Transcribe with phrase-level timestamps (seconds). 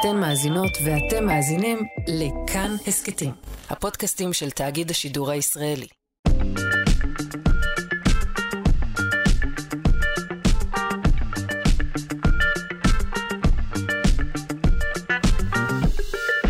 [0.00, 3.32] אתן מאזינות ואתם מאזינים לכאן הסכתים,
[3.70, 5.86] הפודקאסטים של תאגיד השידור הישראלי.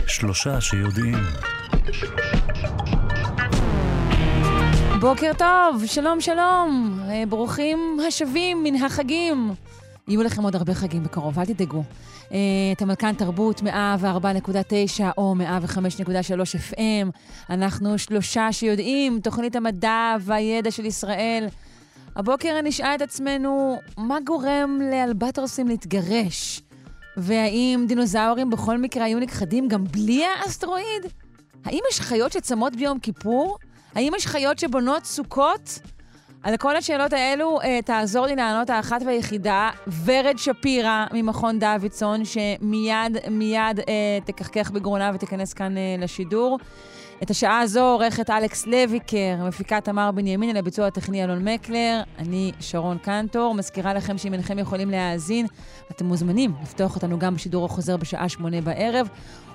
[0.06, 1.18] שלושה שיודעים.
[5.00, 9.54] בוקר טוב, שלום שלום, אה, ברוכים השבים מן החגים.
[10.08, 11.82] יהיו לכם עוד הרבה חגים בקרוב, אל תדאגו.
[12.32, 12.38] אה,
[12.72, 13.66] אתם על כאן תרבות 104.9
[15.18, 17.10] או 105.3 FM.
[17.50, 21.46] אנחנו שלושה שיודעים, תוכנית המדע והידע של ישראל.
[22.16, 26.62] הבוקר נשאל את עצמנו, מה גורם לאלבטרוסים להתגרש?
[27.16, 31.02] והאם דינוזאורים בכל מקרה היו נכחדים גם בלי האסטרואיד?
[31.64, 33.58] האם יש חיות שצמות ביום כיפור?
[33.94, 35.78] האם יש חיות שבונות סוכות?
[36.42, 39.70] על כל השאלות האלו אה, תעזור לי לענות האחת והיחידה,
[40.04, 46.58] ורד שפירא ממכון דוידסון, שמיד מיד אה, תקחקח בגרונה ותיכנס כאן אה, לשידור.
[47.22, 52.02] את השעה הזו עורכת אלכס לויקר, מפיקה תמר בנימין, לביצוע הטכני אלון מקלר.
[52.18, 55.46] אני שרון קנטור, מזכירה לכם שאם אינכם יכולים להאזין,
[55.90, 59.08] אתם מוזמנים לפתוח אותנו גם בשידור החוזר בשעה שמונה בערב,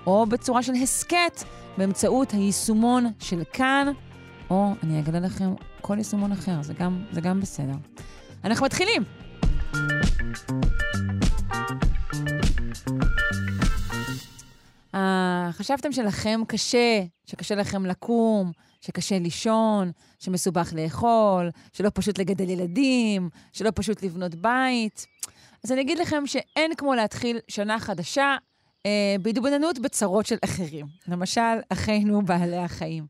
[0.07, 1.44] או בצורה של הסכת
[1.77, 3.91] באמצעות היישומון של כאן,
[4.53, 7.73] או אני אגלה לכם כל יישומון אחר, זה גם, זה גם בסדר.
[8.43, 9.03] אנחנו מתחילים.
[14.93, 14.97] Uh,
[15.51, 18.51] חשבתם שלכם קשה, שקשה לכם לקום,
[18.81, 25.05] שקשה לישון, שמסובך לאכול, שלא פשוט לגדל ילדים, שלא פשוט לבנות בית.
[25.63, 28.38] אז אני אגיד לכם שאין כמו להתחיל שנה חדשה
[29.21, 30.85] בהתבוננות בצרות של אחרים.
[31.07, 33.05] למשל, אחינו בעלי החיים.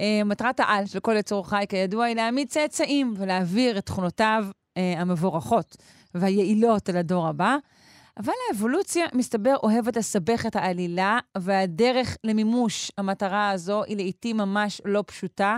[0.00, 4.94] אה, מטרת העל של כל יצור חי, כידוע, היא להעמיד צאצאים ולהעביר את תכונותיו אה,
[5.00, 5.76] המבורכות
[6.14, 7.56] והיעילות אל הדור הבא.
[8.18, 15.04] אבל האבולוציה, מסתבר, אוהבת לסבך את העלילה, והדרך למימוש המטרה הזו היא לעיתים ממש לא
[15.06, 15.56] פשוטה.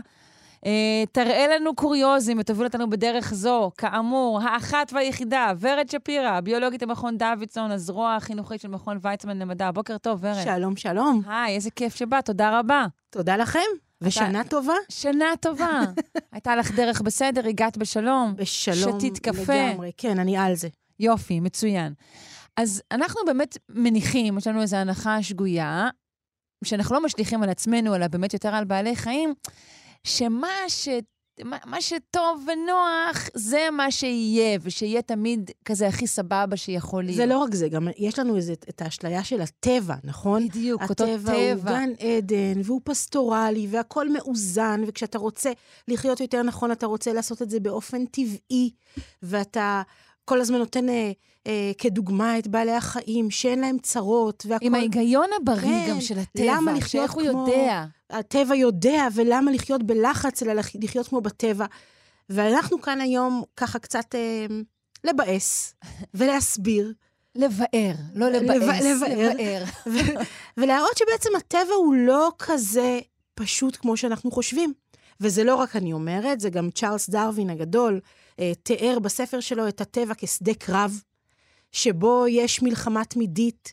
[0.66, 3.70] אה, תראה לנו קוריוזים ותוביל אותנו בדרך זו.
[3.78, 9.70] כאמור, האחת והיחידה, ורד שפירא, ביולוגית במכון דוידסון, הזרוע החינוכית של מכון ויצמן למדע.
[9.70, 10.44] בוקר טוב, ורד.
[10.44, 11.22] שלום, שלום.
[11.26, 12.86] היי, איזה כיף שבאת, תודה רבה.
[13.10, 13.58] תודה לכם.
[14.02, 14.48] ושנה אתה...
[14.48, 14.74] טובה.
[14.88, 15.80] שנה טובה.
[16.32, 18.34] הייתה לך דרך בסדר, הגעת בשלום.
[18.36, 19.70] בשלום שתית קפה.
[19.70, 20.68] לגמרי, כן, אני על זה.
[21.00, 21.92] יופי, מצוין.
[22.56, 25.88] אז אנחנו באמת מניחים, יש לנו איזו הנחה שגויה,
[26.64, 29.34] שאנחנו לא משליכים על עצמנו, אלא באמת יותר על בעלי חיים,
[30.04, 30.88] שמה ש...
[31.44, 37.16] מה, מה שטוב ונוח, זה מה שיהיה, ושיהיה תמיד כזה הכי סבבה שיכול להיות.
[37.16, 40.48] זה לא רק זה, גם יש לנו איזה, את האשליה של הטבע, נכון?
[40.48, 41.32] בדיוק, אותו טבע.
[41.32, 45.52] הטבע הוא גן עדן, והוא פסטורלי, והכול מאוזן, וכשאתה רוצה
[45.88, 48.70] לחיות יותר נכון, אתה רוצה לעשות את זה באופן טבעי,
[49.22, 49.82] ואתה
[50.30, 51.12] כל הזמן נותן אה,
[51.46, 54.66] אה, כדוגמה את בעלי החיים, שאין להם צרות, והכול...
[54.66, 57.48] עם ההיגיון הבריא כן, גם של הטבע, למה לחיות שאיך הוא כמו...
[57.48, 57.84] יודע.
[58.10, 61.66] הטבע יודע, ולמה לחיות בלחץ, אלא לחיות כמו בטבע.
[62.28, 64.46] ואנחנו כאן היום ככה קצת אה,
[65.04, 65.74] לבאס
[66.14, 66.92] ולהסביר.
[67.34, 69.64] לבאר, לא לבאס, לבאר.
[70.56, 72.98] ולהראות שבעצם הטבע הוא לא כזה
[73.34, 74.72] פשוט כמו שאנחנו חושבים.
[75.20, 78.00] וזה לא רק אני אומרת, זה גם צ'ארלס דרווין הגדול,
[78.62, 81.02] תיאר בספר שלו את הטבע כשדה קרב,
[81.72, 83.72] שבו יש מלחמה תמידית,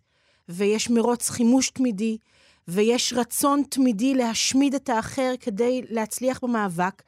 [0.50, 2.18] ויש מרוץ חימוש תמידי,
[2.68, 7.04] ויש רצון תמידי להשמיד את האחר כדי להצליח במאבק.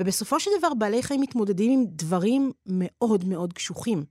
[0.00, 4.04] ובסופו של דבר בעלי חיים מתמודדים עם דברים מאוד מאוד קשוחים.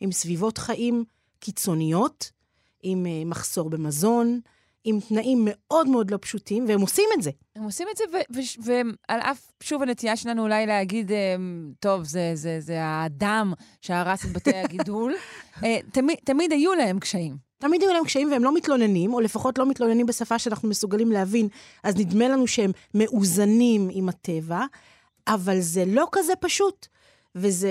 [0.00, 1.04] עם סביבות חיים
[1.40, 2.30] קיצוניות,
[2.82, 4.40] עם uh, מחסור במזון,
[4.84, 7.30] עם תנאים מאוד מאוד לא פשוטים, והם עושים את זה.
[7.56, 8.04] הם עושים את זה,
[8.64, 14.32] ועל אף, שוב, הנטייה שלנו אולי להגיד, אמ, טוב, זה, זה, זה האדם שהרס את
[14.32, 15.14] בתי הגידול,
[15.64, 17.36] אה, תמיד, תמיד היו להם קשיים.
[17.58, 21.48] תמיד היו להם קשיים והם לא מתלוננים, או לפחות לא מתלוננים בשפה שאנחנו מסוגלים להבין,
[21.84, 24.64] אז נדמה לנו שהם מאוזנים עם הטבע,
[25.28, 26.86] אבל זה לא כזה פשוט.
[27.34, 27.70] וזה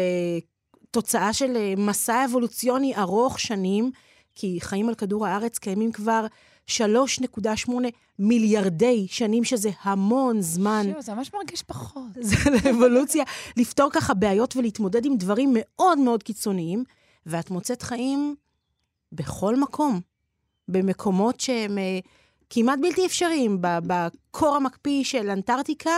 [0.91, 3.91] תוצאה של אה, מסע אבולוציוני ארוך שנים,
[4.35, 6.25] כי חיים על כדור הארץ קיימים כבר
[6.69, 7.71] 3.8
[8.19, 10.85] מיליארדי שנים, שזה המון זמן.
[10.91, 12.03] שיו, זה ממש מרגיש פחות.
[12.21, 13.23] זה לאבולוציה,
[13.57, 16.83] לפתור ככה בעיות ולהתמודד עם דברים מאוד מאוד קיצוניים,
[17.25, 18.35] ואת מוצאת חיים
[19.11, 20.01] בכל מקום,
[20.67, 22.07] במקומות שהם uh,
[22.49, 25.97] כמעט בלתי אפשריים, בקור המקפיא של אנטארקטיקה,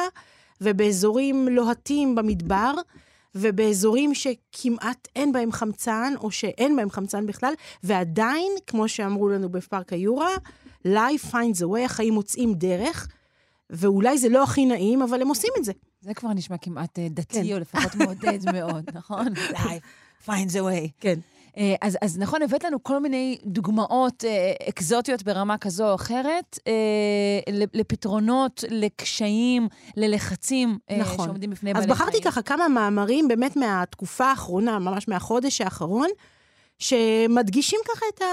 [0.62, 2.74] ובאזורים לוהטים במדבר,
[3.36, 9.94] ובאזורים שכמעט אין בהם חמצן, או שאין בהם חמצן בכלל, ועדיין, כמו שאמרו לנו בפארק
[9.94, 10.36] היורה,
[10.88, 13.08] life finds a way, החיים מוצאים דרך,
[13.70, 15.72] ואולי זה לא הכי נעים, אבל הם עושים את זה.
[16.02, 17.54] זה כבר נשמע כמעט אה, דתי, כן.
[17.54, 19.28] או לפחות מעודד מאוד, נכון?
[19.54, 20.90] life finds a way.
[21.00, 21.20] כן.
[21.58, 26.60] אה, אז, אז נכון, הבאת לנו כל מיני דוגמאות אה, אקזוטיות ברמה כזו או אחרת,
[26.68, 29.68] אה, לפתרונות, לקשיים,
[29.98, 31.26] ללחצים נכון.
[31.26, 32.10] שעומדים בפני אז בעלי חיים.
[32.10, 36.08] בחרתי ככה כמה מאמרים באמת מהתקופה האחרונה, ממש מהחודש האחרון,
[36.80, 38.26] שמדגישים ככה את, ה...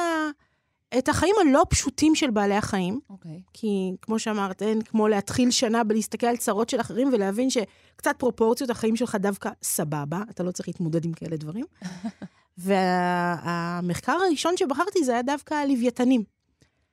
[0.99, 3.00] את החיים הלא פשוטים של בעלי החיים.
[3.11, 3.40] אוקיי.
[3.52, 8.70] כי כמו שאמרת, אין כמו להתחיל שנה בלהסתכל על צרות של אחרים ולהבין שקצת פרופורציות,
[8.70, 11.64] החיים שלך דווקא סבבה, אתה לא צריך להתמודד עם כאלה דברים.
[12.58, 16.23] והמחקר הראשון שבחרתי זה היה דווקא הלוויתנים.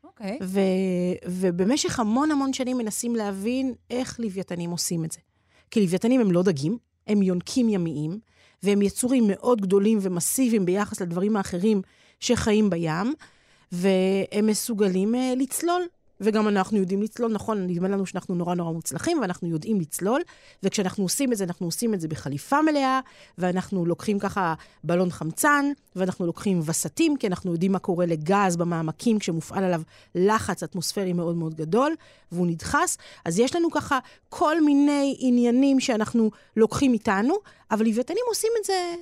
[0.04, 0.40] אוקיי.
[0.44, 0.60] ו,
[1.26, 5.20] ובמשך המון המון שנים מנסים להבין איך לוויתנים עושים את זה.
[5.72, 6.78] כי לוויתנים הם לא דגים,
[7.08, 8.20] הם יונקים ימיים,
[8.64, 11.82] והם יצורים מאוד גדולים ומסיביים ביחס לדברים האחרים
[12.20, 13.14] שחיים בים,
[13.76, 15.82] והם מסוגלים uh, לצלול.
[16.22, 20.22] וגם אנחנו יודעים לצלול, נכון, נדמה לנו שאנחנו נורא נורא מוצלחים, ואנחנו יודעים לצלול,
[20.64, 23.00] וכשאנחנו עושים את זה, אנחנו עושים את זה בחליפה מלאה,
[23.38, 29.20] ואנחנו לוקחים ככה בלון חמצן, ואנחנו לוקחים וסתים, כי אנחנו יודעים מה קורה לגז במעמקים
[29.20, 29.82] כשמופעל עליו
[30.16, 31.96] לחץ אטמוספרי מאוד מאוד גדול,
[32.32, 32.98] והוא נדחס.
[33.26, 34.00] אז יש לנו ככה
[34.30, 37.36] כל מיני עניינים שאנחנו לוקחים איתנו,
[37.72, 38.96] אבל לוויתנים עושים את זה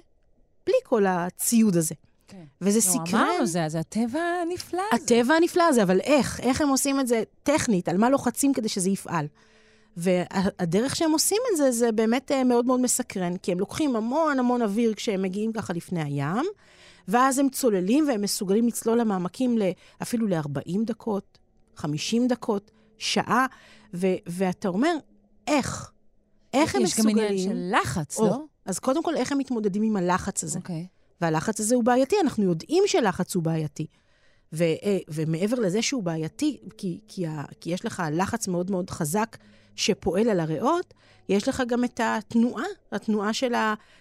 [0.65, 1.95] בלי כל הציוד הזה.
[2.27, 2.43] כן.
[2.61, 3.19] וזה לא, סקרן.
[3.19, 5.03] אמרנו, זה, זה הטבע הנפלא הזה.
[5.03, 6.39] הטבע הנפלא הזה, אבל איך?
[6.39, 7.89] איך הם עושים את זה טכנית?
[7.89, 9.27] על מה לוחצים כדי שזה יפעל?
[9.97, 14.39] והדרך שהם עושים את זה, זה באמת אה, מאוד מאוד מסקרן, כי הם לוקחים המון
[14.39, 16.45] המון אוויר כשהם מגיעים ככה לפני הים,
[17.07, 19.57] ואז הם צוללים והם מסוגלים לצלול למעמקים
[20.01, 21.37] אפילו ל-40 דקות,
[21.75, 23.45] 50 דקות, שעה,
[23.93, 24.95] ו- ואתה אומר,
[25.47, 25.91] איך?
[26.53, 27.27] איך הם יש גם מסוגלים?
[27.27, 28.37] עניין של לחץ, או, לא?
[28.65, 30.59] אז קודם כל, איך הם מתמודדים עם הלחץ הזה?
[30.59, 30.87] אוקיי.
[31.21, 33.87] והלחץ הזה הוא בעייתי, אנחנו יודעים שלחץ הוא בעייתי.
[34.53, 38.89] ו, אה, ומעבר לזה שהוא בעייתי, כי, כי, ה, כי יש לך לחץ מאוד מאוד
[38.89, 39.37] חזק
[39.75, 40.93] שפועל על הריאות,
[41.29, 43.53] יש לך גם את התנועה, התנועה של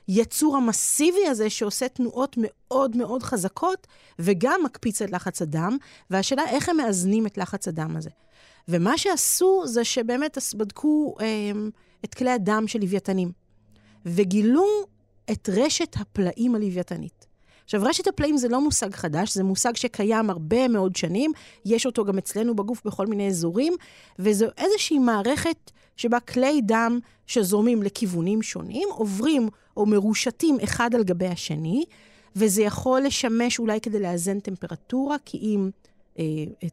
[0.09, 3.87] היצור המסיבי הזה שעושה תנועות מאוד מאוד חזקות,
[4.19, 5.77] וגם מקפיץ את לחץ הדם,
[6.11, 8.11] והשאלה איך הם מאזנים את לחץ הדם הזה.
[8.69, 11.27] ומה שעשו זה שבאמת בדקו אה,
[12.05, 13.33] את כלי הדם של לוויתנים,
[14.07, 14.65] וגילו
[15.31, 17.27] את רשת הפלאים הלוויתנית.
[17.65, 21.33] עכשיו, רשת הפלאים זה לא מושג חדש, זה מושג שקיים הרבה מאוד שנים,
[21.65, 23.73] יש אותו גם אצלנו בגוף בכל מיני אזורים,
[24.19, 31.27] וזו איזושהי מערכת שבה כלי דם שזורמים לכיוונים שונים, עוברים או מרושתים אחד על גבי
[31.27, 31.85] השני,
[32.37, 35.71] וזה יכול לשמש אולי כדי לאזן טמפרטורה, כי אם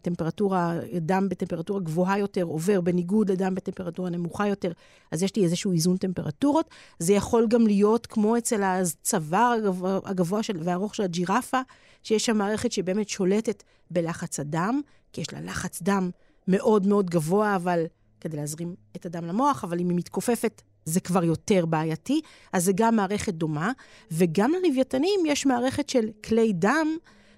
[0.01, 4.71] טמפרטורה, דם בטמפרטורה גבוהה יותר עובר בניגוד לדם בטמפרטורה נמוכה יותר,
[5.11, 6.69] אז יש לי איזשהו איזון טמפרטורות.
[6.99, 9.71] זה יכול גם להיות כמו אצל הצוואר
[10.05, 11.61] הגבוה של, והארוך של הג'ירפה,
[12.03, 14.81] שיש שם מערכת שבאמת שולטת בלחץ הדם,
[15.13, 16.09] כי יש לה לחץ דם
[16.47, 17.85] מאוד מאוד גבוה, אבל
[18.21, 22.21] כדי להזרים את הדם למוח, אבל אם היא מתכופפת, זה כבר יותר בעייתי.
[22.53, 23.71] אז זה גם מערכת דומה,
[24.11, 26.87] וגם ללוויתנים יש מערכת של כלי דם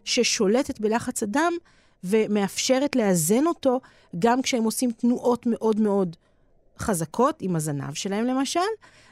[0.06, 1.53] ששולטת בלחץ הדם,
[2.03, 3.80] ומאפשרת לאזן אותו
[4.19, 6.15] גם כשהם עושים תנועות מאוד מאוד
[6.80, 8.59] חזקות, עם הזנב שלהם למשל,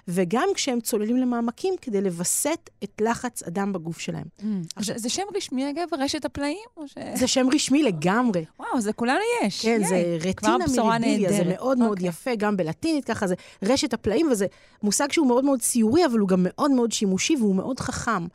[0.08, 4.26] וגם כשהם צוללים למעמקים כדי לווסת את לחץ הדם בגוף שלהם.
[4.40, 4.44] Mm.
[4.80, 6.58] זה, זה שם רשמי, אגב, רשת הפלאים?
[6.86, 6.96] ש...
[7.16, 8.46] זה שם רשמי לגמרי.
[8.60, 9.62] וואו, זה כולנו יש.
[9.62, 9.90] כן, ייי.
[9.90, 10.58] זה רטינה
[11.00, 11.44] מילידיליה, זה.
[11.44, 12.08] מאוד מאוד אוקיי.
[12.08, 14.46] יפה, גם בלטינית, ככה זה רשת הפלאים, וזה
[14.84, 18.28] מושג שהוא מאוד מאוד ציורי, אבל הוא גם מאוד מאוד שימושי והוא מאוד חכם.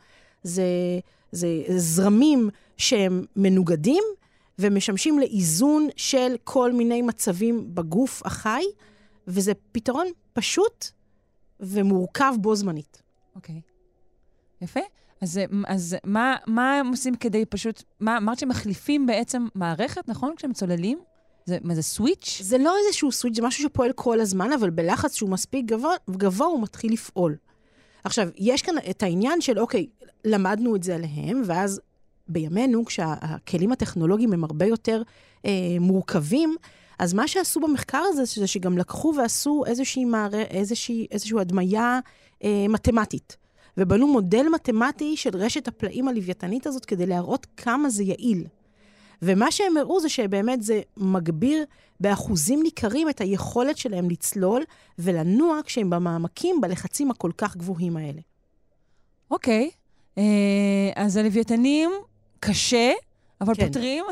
[0.43, 0.63] זה,
[1.31, 1.47] זה
[1.77, 4.03] זרמים שהם מנוגדים,
[4.59, 8.63] ומשמשים לאיזון של כל מיני מצבים בגוף החי,
[9.27, 10.85] וזה פתרון פשוט
[11.59, 13.01] ומורכב בו זמנית.
[13.35, 13.61] אוקיי.
[14.61, 14.79] יפה.
[15.21, 17.83] אז, אז מה, מה הם עושים כדי פשוט...
[17.99, 20.33] מה אמרת שמחליפים בעצם מערכת, נכון?
[20.35, 20.99] כשהם צוללים?
[21.45, 22.39] זה, מה זה סוויץ'?
[22.43, 26.47] זה לא איזשהו סוויץ', זה משהו שפועל כל הזמן, אבל בלחץ שהוא מספיק גבוה, גבוה
[26.47, 27.35] הוא מתחיל לפעול.
[28.03, 29.87] עכשיו, יש כאן את העניין של, אוקיי,
[30.25, 31.81] למדנו את זה עליהם, ואז
[32.27, 35.01] בימינו, כשהכלים הטכנולוגיים הם הרבה יותר
[35.45, 36.55] אה, מורכבים,
[36.99, 40.33] אז מה שעשו במחקר הזה, זה שגם לקחו ועשו איזושהי, מער...
[40.33, 41.99] איזושהי, איזושהי הדמיה
[42.43, 43.37] אה, מתמטית.
[43.77, 48.47] ובנו מודל מתמטי של רשת הפלאים הלוויתנית הזאת כדי להראות כמה זה יעיל.
[49.21, 51.65] ומה שהם הראו זה שבאמת זה מגביר
[51.99, 54.63] באחוזים ניכרים את היכולת שלהם לצלול
[54.99, 58.21] ולנוע כשהם במעמקים בלחצים הכל כך גבוהים האלה.
[59.31, 59.69] אוקיי.
[60.17, 60.23] אה,
[60.95, 61.91] אז הלוויתנים,
[62.47, 62.91] קשה,
[63.41, 63.65] אבל כן.
[63.65, 64.05] פותרים.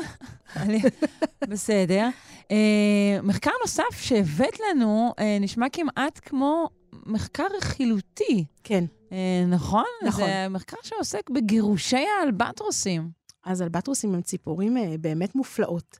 [1.50, 2.08] בסדר.
[2.50, 6.68] אה, מחקר נוסף שהבאת לנו אה, נשמע כמעט כמו
[7.06, 8.44] מחקר רכילותי.
[8.64, 8.84] כן.
[9.12, 9.84] אה, נכון?
[10.06, 10.24] נכון.
[10.24, 13.10] זה מחקר שעוסק בגירושי האלבטרוסים.
[13.44, 15.98] אז אלבטרוסים הם ציפורים אה, באמת מופלאות.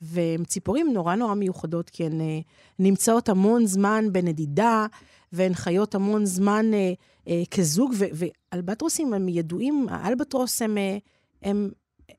[0.00, 2.38] והן ציפורים נורא נורא מיוחדות, כי הן אה,
[2.78, 4.86] נמצאות המון זמן בנדידה,
[5.32, 6.92] והן חיות המון זמן אה,
[7.28, 10.98] אה, כזוג, ואלבטרוסים הם ידועים, האלבטרוס הם, אה,
[11.46, 11.70] הם,
[12.08, 12.14] הם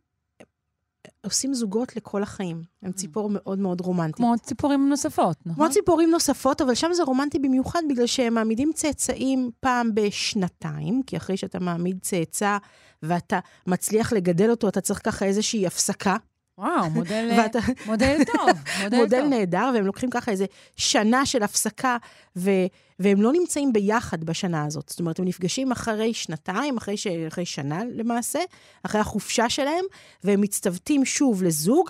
[1.22, 2.64] עושים זוגות לכל החיים.
[2.82, 4.16] הם ציפור מאוד מאוד רומנטית.
[4.16, 5.66] כמו ציפורים נוספות, נכון?
[5.66, 11.18] כמו ציפורים נוספות, אבל שם זה רומנטי במיוחד בגלל שהם מעמידים צאצאים פעם בשנתיים, כי
[11.18, 12.58] אחרי שאתה מעמיד צאצא
[13.04, 16.16] ואתה מצליח לגדל אותו, אתה צריך ככה איזושהי הפסקה.
[16.58, 18.50] וואו, מודל, ואתה- מודל טוב.
[18.84, 19.30] מודל, מודל טוב.
[19.30, 20.46] נהדר, והם לוקחים ככה איזה
[20.76, 21.98] שנה של הפסקה,
[22.36, 22.52] ו,
[23.00, 24.90] והם לא נמצאים ביחד בשנה הזאת.
[24.90, 28.40] זאת אומרת, הם נפגשים אחרי שנתיים, אחרי, ש, אחרי שנה למעשה,
[28.84, 29.86] אחרי החופשה שלהם,
[30.24, 31.90] והם מצטוותים שוב לזוג,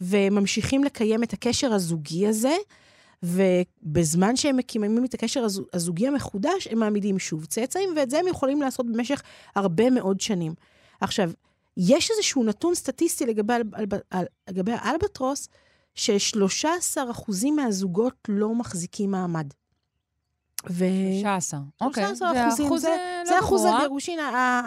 [0.00, 2.56] וממשיכים לקיים את הקשר הזוגי הזה,
[3.22, 8.28] ובזמן שהם מקימים את הקשר הזו- הזוגי המחודש, הם מעמידים שוב צאצאים, ואת זה הם
[8.28, 9.22] יכולים לעשות במשך
[9.56, 10.54] הרבה מאוד שנים.
[11.00, 11.30] עכשיו,
[11.78, 15.48] יש איזשהו נתון סטטיסטי לגבי, אל, אל, אל, לגבי האלבטרוס,
[15.94, 19.46] ש-13% מהזוגות לא מחזיקים מעמד.
[20.70, 20.84] ו...
[21.20, 21.60] 16.
[21.80, 22.04] אוקיי.
[22.06, 23.78] 13 זה אחוזים, אחוז, זה, אה, זה לא אחוז גבוה.
[23.78, 24.18] הגירושין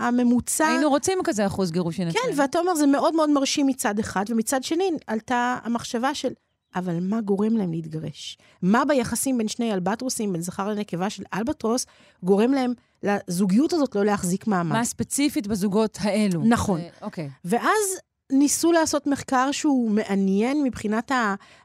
[0.01, 0.67] הממוצע.
[0.67, 2.37] היינו רוצים כזה אחוז גירושין כן, אצלנו.
[2.37, 6.33] ואתה אומר, זה מאוד מאוד מרשים מצד אחד, ומצד שני עלתה המחשבה של,
[6.75, 8.37] אבל מה גורם להם להתגרש?
[8.61, 11.85] מה ביחסים בין שני אלבטרוסים, בין זכר לנקבה של אלבטרוס,
[12.23, 14.71] גורם להם, לזוגיות הזאת לא להחזיק מעמד?
[14.75, 16.41] מה ספציפית בזוגות האלו?
[16.45, 16.81] נכון.
[16.81, 17.29] זה- אוקיי.
[17.45, 17.97] ואז
[18.31, 21.11] ניסו לעשות מחקר שהוא מעניין מבחינת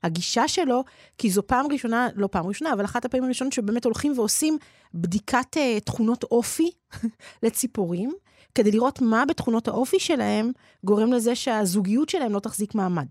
[0.03, 0.85] הגישה שלו,
[1.19, 4.59] כי זו פעם ראשונה, לא פעם ראשונה, אבל אחת הפעמים הראשונות שבאמת הולכים ועושים
[4.95, 6.71] בדיקת uh, תכונות אופי
[7.43, 8.13] לציפורים,
[8.55, 10.53] כדי לראות מה בתכונות האופי שלהם
[10.85, 13.07] גורם לזה שהזוגיות שלהם לא תחזיק מעמד.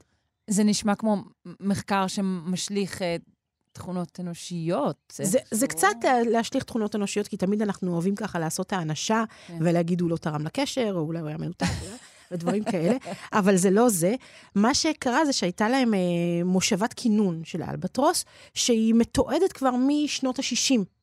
[0.50, 1.18] זה נשמע כמו
[1.60, 3.16] מחקר שמשליך אה,
[3.76, 5.14] תכונות אנושיות.
[5.16, 5.68] זה, זה איכשהו.
[5.68, 9.58] קצת אה, להשליך תכונות אנושיות, כי תמיד אנחנו אוהבים ככה לעשות האנשה, כן.
[9.62, 11.66] ולהגיד הוא לא תרם לקשר, או אולי הוא היה מנותק,
[12.32, 12.96] ודברים כאלה,
[13.34, 14.16] אבל זה לא זה.
[14.56, 16.00] מה שקרה זה שהייתה להם אה,
[16.46, 20.95] מושבת כינון של האלבטרוס, שהיא מתועדת כבר משנות ה-60.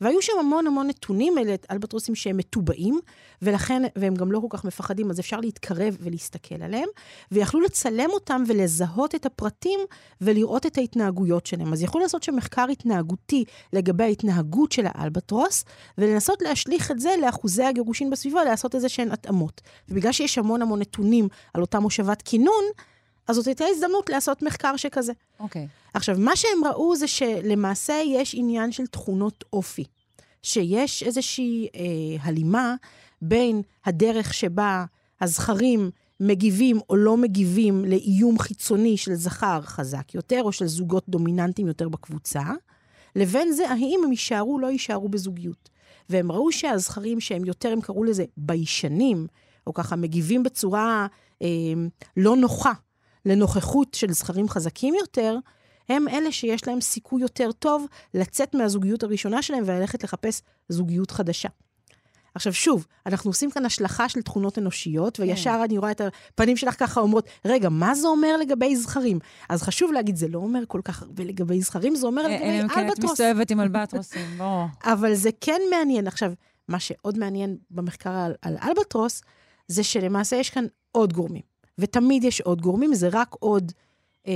[0.00, 3.00] והיו שם המון המון נתונים, אלה אלבטרוסים שהם מטובעים,
[3.42, 6.88] ולכן, והם גם לא כל כך מפחדים, אז אפשר להתקרב ולהסתכל עליהם,
[7.32, 9.80] ויכלו לצלם אותם ולזהות את הפרטים
[10.20, 11.72] ולראות את ההתנהגויות שלהם.
[11.72, 15.64] אז יכלו לעשות שם מחקר התנהגותי לגבי ההתנהגות של האלבטרוס,
[15.98, 19.60] ולנסות להשליך את זה לאחוזי הגירושין בסביבה, לעשות איזה שהן התאמות.
[19.88, 22.64] ובגלל שיש המון המון נתונים על אותה מושבת כינון,
[23.30, 25.12] אז זאת הייתה הזדמנות לעשות מחקר שכזה.
[25.40, 25.68] אוקיי.
[25.94, 29.84] עכשיו, מה שהם ראו זה שלמעשה יש עניין של תכונות אופי.
[30.42, 31.80] שיש איזושהי אה,
[32.22, 32.74] הלימה
[33.22, 34.84] בין הדרך שבה
[35.20, 41.68] הזכרים מגיבים או לא מגיבים לאיום חיצוני של זכר חזק יותר, או של זוגות דומיננטיים
[41.68, 42.42] יותר בקבוצה,
[43.16, 45.70] לבין זה, האם הם יישארו או לא יישארו בזוגיות.
[46.08, 49.26] והם ראו שהזכרים שהם יותר, הם קראו לזה ביישנים,
[49.66, 51.06] או ככה מגיבים בצורה
[51.42, 51.48] אה,
[52.16, 52.72] לא נוחה
[53.26, 55.36] לנוכחות של זכרים חזקים יותר,
[55.88, 61.48] הם אלה שיש להם סיכוי יותר טוב לצאת מהזוגיות הראשונה שלהם וללכת לחפש זוגיות חדשה.
[62.34, 66.74] עכשיו שוב, אנחנו עושים כאן השלכה של תכונות אנושיות, וישר אני רואה את הפנים שלך
[66.78, 69.18] ככה אומרות, רגע, מה זה אומר לגבי זכרים?
[69.48, 72.44] אז חשוב להגיד, זה לא אומר כל כך הרבה לגבי זכרים, זה אומר אם לגבי
[72.44, 73.20] כן את אלבטרוס.
[73.20, 74.64] מסתובבת עם אלבטרוסים, ברור.
[74.92, 76.06] אבל זה כן מעניין.
[76.06, 76.32] עכשיו,
[76.68, 79.22] מה שעוד מעניין במחקר על, על אלבטרוס,
[79.68, 81.49] זה שלמעשה יש כאן עוד גורמים.
[81.80, 83.72] ותמיד יש עוד גורמים, זה רק עוד
[84.26, 84.32] אה,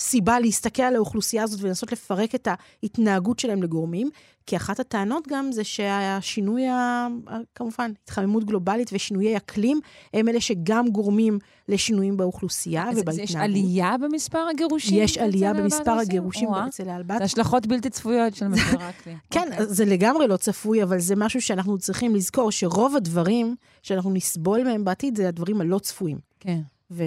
[0.00, 2.48] סיבה להסתכל על האוכלוסייה הזאת ולנסות לפרק את
[2.82, 4.10] ההתנהגות שלהם לגורמים,
[4.46, 7.06] כי אחת הטענות גם זה שהשינוי, ה,
[7.54, 9.80] כמובן, התחממות גלובלית ושינויי אקלים,
[10.14, 11.38] הם אלה שגם גורמים
[11.68, 13.30] לשינויים באוכלוסייה אז- אז ובהתנהגות.
[13.30, 14.98] יש עלייה במספר הגירושים?
[15.02, 15.90] יש עלייה במספר?
[15.92, 16.48] הגירושים.
[16.54, 17.20] אצל זה האלבט.
[17.20, 19.16] השלכות בלתי צפויות של משבר האקלים.
[19.30, 19.66] כן, אוקיי.
[19.66, 24.84] זה לגמרי לא צפוי, אבל זה משהו שאנחנו צריכים לזכור, שרוב הדברים שאנחנו נסבול מהם
[24.84, 26.27] בעתיד, זה הדברים הלא צפויים.
[26.40, 26.60] כן.
[26.90, 27.04] ו...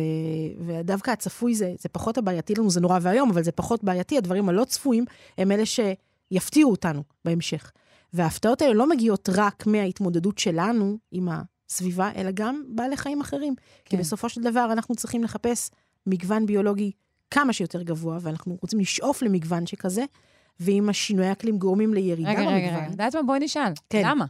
[0.65, 4.49] ודווקא הצפוי זה, זה פחות הבעייתי לנו, זה נורא ואיום, אבל זה פחות בעייתי, הדברים
[4.49, 5.05] הלא צפויים
[5.37, 7.71] הם אלה שיפתיעו אותנו בהמשך.
[8.13, 13.55] וההפתעות האלה לא מגיעות רק מההתמודדות שלנו עם הסביבה, אלא גם בעלי חיים אחרים.
[13.55, 13.63] כן.
[13.85, 13.97] כי.
[13.97, 15.71] בסופו של דבר אנחנו צריכים לחפש
[16.07, 16.91] מגוון ביולוגי
[17.31, 20.05] כמה שיותר גבוה, ואנחנו רוצים לשאוף למגוון שכזה,
[20.59, 22.55] ואם השינויי אקלים גורמים לירידה רגע, במגוון...
[22.55, 22.85] רגע, רגע.
[22.85, 23.23] את יודעת מה?
[23.23, 23.73] בואי נשאל.
[23.89, 24.01] כן.
[24.05, 24.25] למה?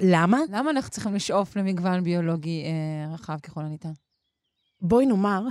[0.00, 0.38] למה?
[0.50, 3.92] למה אנחנו צריכים לשאוף למגוון ביולוגי אה, רחב ככל הניתן?
[4.80, 5.42] בואי נאמר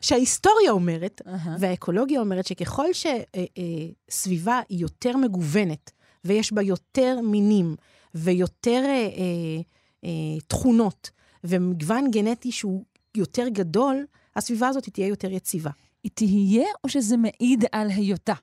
[0.00, 1.56] שההיסטוריה אומרת, אהה.
[1.60, 5.90] והאקולוגיה אומרת שככל שסביבה היא יותר מגוונת,
[6.24, 7.76] ויש בה יותר מינים
[8.14, 9.60] ויותר אה, אה,
[10.04, 11.10] אה, תכונות,
[11.44, 12.84] ומגוון גנטי שהוא
[13.16, 15.70] יותר גדול, הסביבה הזאת תהיה יותר יציבה.
[16.04, 18.34] היא תהיה או שזה מעיד על היותה?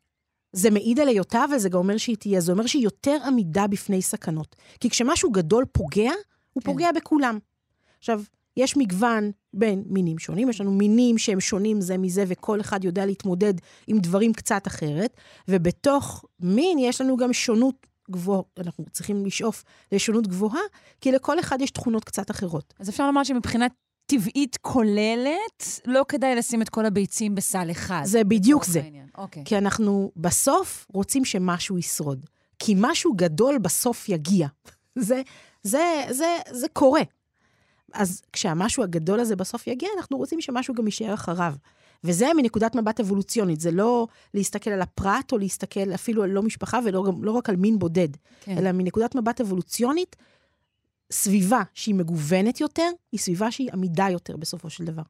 [0.53, 2.41] זה מעיד על היותה, אבל זה גם אומר שהיא תהיה.
[2.41, 4.55] זה אומר שהיא יותר עמידה בפני סכנות.
[4.79, 6.11] כי כשמשהו גדול פוגע,
[6.53, 6.71] הוא כן.
[6.71, 7.39] פוגע בכולם.
[7.99, 8.21] עכשיו,
[8.57, 13.05] יש מגוון בין מינים שונים, יש לנו מינים שהם שונים זה מזה, וכל אחד יודע
[13.05, 13.53] להתמודד
[13.88, 20.27] עם דברים קצת אחרת, ובתוך מין יש לנו גם שונות גבוהה, אנחנו צריכים לשאוף לשונות
[20.27, 20.62] גבוהה,
[21.01, 22.74] כי לכל אחד יש תכונות קצת אחרות.
[22.79, 23.67] אז אפשר לומר שמבחינה
[24.05, 28.01] טבעית כוללת, לא כדאי לשים את כל הביצים בסל אחד.
[28.05, 28.81] זה בדיוק זה.
[28.81, 29.07] העניין.
[29.17, 29.43] אוקיי.
[29.45, 32.25] כי אנחנו בסוף רוצים שמשהו ישרוד.
[32.59, 34.47] כי משהו גדול בסוף יגיע.
[34.95, 35.21] זה,
[35.63, 37.01] זה, זה, זה קורה.
[37.95, 41.53] אז כשהמשהו הגדול הזה בסוף יגיע, אנחנו רוצים שמשהו גם יישאר אחריו.
[42.03, 46.79] וזה מנקודת מבט אבולוציונית, זה לא להסתכל על הפרט או להסתכל אפילו על לא משפחה
[46.85, 48.07] ולא לא רק על מין בודד,
[48.41, 48.57] כן.
[48.57, 50.15] אלא מנקודת מבט אבולוציונית,
[51.11, 55.03] סביבה שהיא מגוונת יותר, היא סביבה שהיא עמידה יותר בסופו של דבר.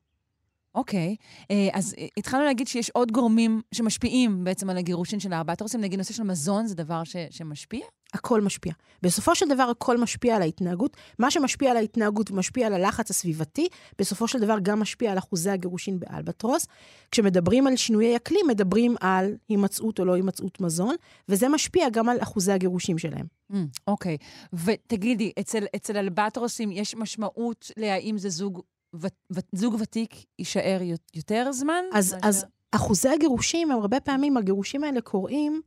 [0.75, 1.15] אוקיי.
[1.51, 5.99] אה, אז אה, התחלנו להגיד שיש עוד גורמים שמשפיעים בעצם על הגירושין של הארבעת נגיד
[5.99, 7.85] נושא של מזון זה דבר ש- שמשפיע?
[8.13, 8.73] הכל משפיע.
[9.01, 10.97] בסופו של דבר הכל משפיע על ההתנהגות.
[11.19, 13.67] מה שמשפיע על ההתנהגות ומשפיע על הלחץ הסביבתי,
[13.99, 16.67] בסופו של דבר גם משפיע על אחוזי הגירושין באלבטרוס.
[17.11, 20.95] כשמדברים על שינויי אקלים, מדברים על הימצאות או לא הימצאות מזון,
[21.29, 23.25] וזה משפיע גם על אחוזי הגירושים שלהם.
[23.51, 23.55] Mm,
[23.87, 24.17] אוקיי.
[24.53, 28.61] ותגידי, אצל, אצל אלבטרוסים יש משמעות להאם זה זוג,
[29.01, 30.79] ו, ו, זוג ותיק יישאר
[31.13, 31.83] יותר זמן?
[31.93, 35.61] אז, מאשר- אז אחוזי הגירושים, הם הרבה פעמים, הגירושים האלה קורים,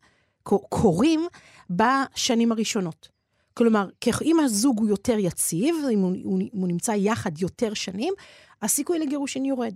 [0.68, 1.26] קורים
[1.70, 3.08] בשנים הראשונות.
[3.54, 3.88] כלומר,
[4.23, 8.14] אם הזוג הוא יותר יציב, אם הוא, הוא, הוא נמצא יחד יותר שנים,
[8.62, 9.75] הסיכוי לגירושין יורד.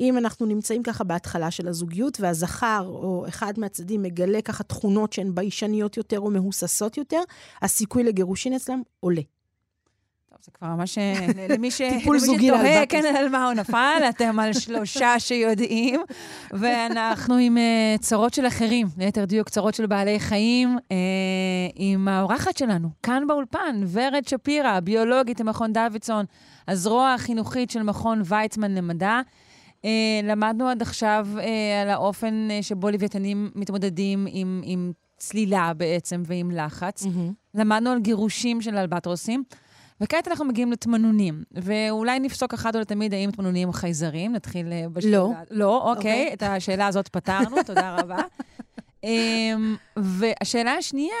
[0.00, 5.34] אם אנחנו נמצאים ככה בהתחלה של הזוגיות, והזכר או אחד מהצדדים מגלה ככה תכונות שהן
[5.34, 7.20] ביישניות יותר או מהוססות יותר,
[7.62, 9.22] הסיכוי לגירושין אצלם עולה.
[10.44, 11.82] זה כבר ממש אה, למי ש...
[11.82, 13.02] טיפול זוגי שתוהה, לאלבטרוס.
[13.02, 16.00] כן, על מה הוא נפל, אתם על שלושה שיודעים,
[16.52, 20.96] ואנחנו עם אה, צרות של אחרים, ליתר דיוק צרות של בעלי חיים, אה,
[21.74, 26.24] עם האורחת שלנו, כאן באולפן, ורד שפירא, ביולוגית במכון דוידסון,
[26.68, 29.20] הזרוע החינוכית של מכון ויצמן למדע.
[29.84, 36.22] אה, למדנו עד עכשיו אה, על האופן אה, שבו לוויתנים מתמודדים עם, עם צלילה בעצם
[36.26, 37.06] ועם לחץ.
[37.54, 39.44] למדנו על גירושים של אלבטרוסים,
[40.00, 41.42] וכעת אנחנו מגיעים לתמנונים.
[41.52, 45.12] ואולי נפסוק אחת ולתמיד האם תמנונים חייזרים, נתחיל אה, בשאלה.
[45.12, 45.30] לא.
[45.50, 46.32] לא, אוקיי, אוקיי.
[46.32, 48.18] את השאלה הזאת פתרנו, תודה רבה.
[49.04, 51.14] אמ, והשאלה השנייה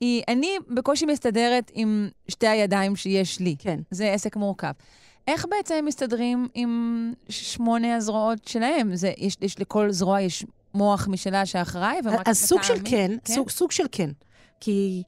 [0.00, 3.56] היא, אני בקושי מסתדרת עם שתי הידיים שיש לי.
[3.58, 3.80] כן.
[3.90, 4.72] זה עסק מורכב.
[5.28, 8.96] איך בעצם הם מסתדרים עם שמונה הזרועות שלהם?
[8.96, 12.74] זה, יש, יש לכל זרוע יש מוח משלה שאחראי, אז סוג של?
[12.84, 13.34] כן, כן?
[13.34, 14.10] סוג, סוג של כן.
[14.60, 15.02] כי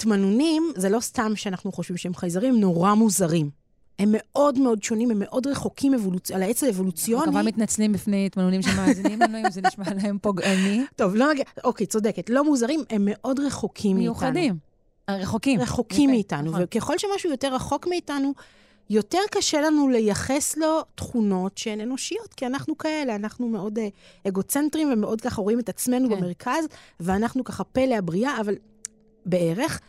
[0.00, 3.50] תמנונים, זה לא סתם שאנחנו חושבים שהם חייזרים, הם נורא מוזרים.
[3.98, 6.30] הם מאוד מאוד שונים, הם מאוד רחוקים אבולוצ...
[6.30, 7.24] על העץ אנחנו האבולוציוני.
[7.24, 10.84] כמובן מתנצלים בפני תמנונים שמאזינים לנו, אם זה נשמע להם פוגעני.
[10.96, 11.44] טוב, לא נגיע...
[11.64, 12.30] אוקיי, צודקת.
[12.30, 14.12] לא מוזרים, הם מאוד רחוקים מאיתנו.
[14.12, 14.56] מיוחדים.
[15.10, 15.60] רחוקים.
[15.60, 16.62] רחוקים יפה, מאיתנו, נכון.
[16.64, 18.32] וככל שמשהו יותר רחוק מאיתנו,
[18.90, 23.88] יותר קשה לנו לייחס לו תכונות שהן אנושיות, כי אנחנו כאלה, אנחנו מאוד אה,
[24.28, 26.16] אגוצנטרים ומאוד ככה רואים את עצמנו כן.
[26.16, 26.64] במרכז,
[27.00, 28.54] ואנחנו ככה פלא הבריאה, אבל
[29.26, 29.80] בערך.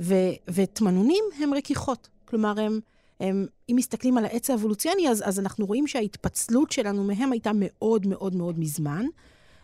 [0.00, 0.14] ו,
[0.48, 2.08] ותמנונים הם רכיכות.
[2.24, 2.80] כלומר, הם,
[3.20, 8.06] הם, אם מסתכלים על העץ האבולוציוני, אז, אז אנחנו רואים שההתפצלות שלנו מהם הייתה מאוד
[8.06, 9.06] מאוד מאוד מזמן.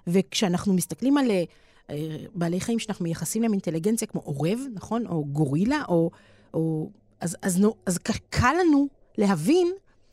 [0.06, 1.44] וכשאנחנו מסתכלים על אה,
[1.90, 5.06] אה, בעלי חיים שאנחנו מייחסים להם אינטליגנציה, כמו עורב, נכון?
[5.06, 6.10] או גורילה, או...
[6.54, 9.72] או אז, אז, אז ק- קל לנו להבין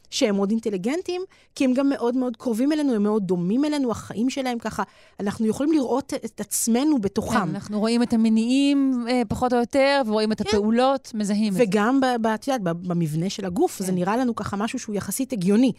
[0.10, 1.22] שהם מאוד אינטליגנטים,
[1.56, 4.84] כי הם גם מאוד מאוד קרובים אלינו, הם מאוד דומים אלינו, החיים שלהם ככה,
[5.19, 7.50] אנחנו יכולים לראות את עצמנו כן, בתוכם.
[7.50, 11.63] אנחנו רואים את המניעים אה, פחות או יותר, ורואים את הפעולות, מזהים את זה.
[11.63, 12.00] וגם,
[12.36, 13.86] את יודעת, במבנה של הגוף, כן.
[13.86, 15.72] זה נראה לנו ככה משהו שהוא יחסית הגיוני.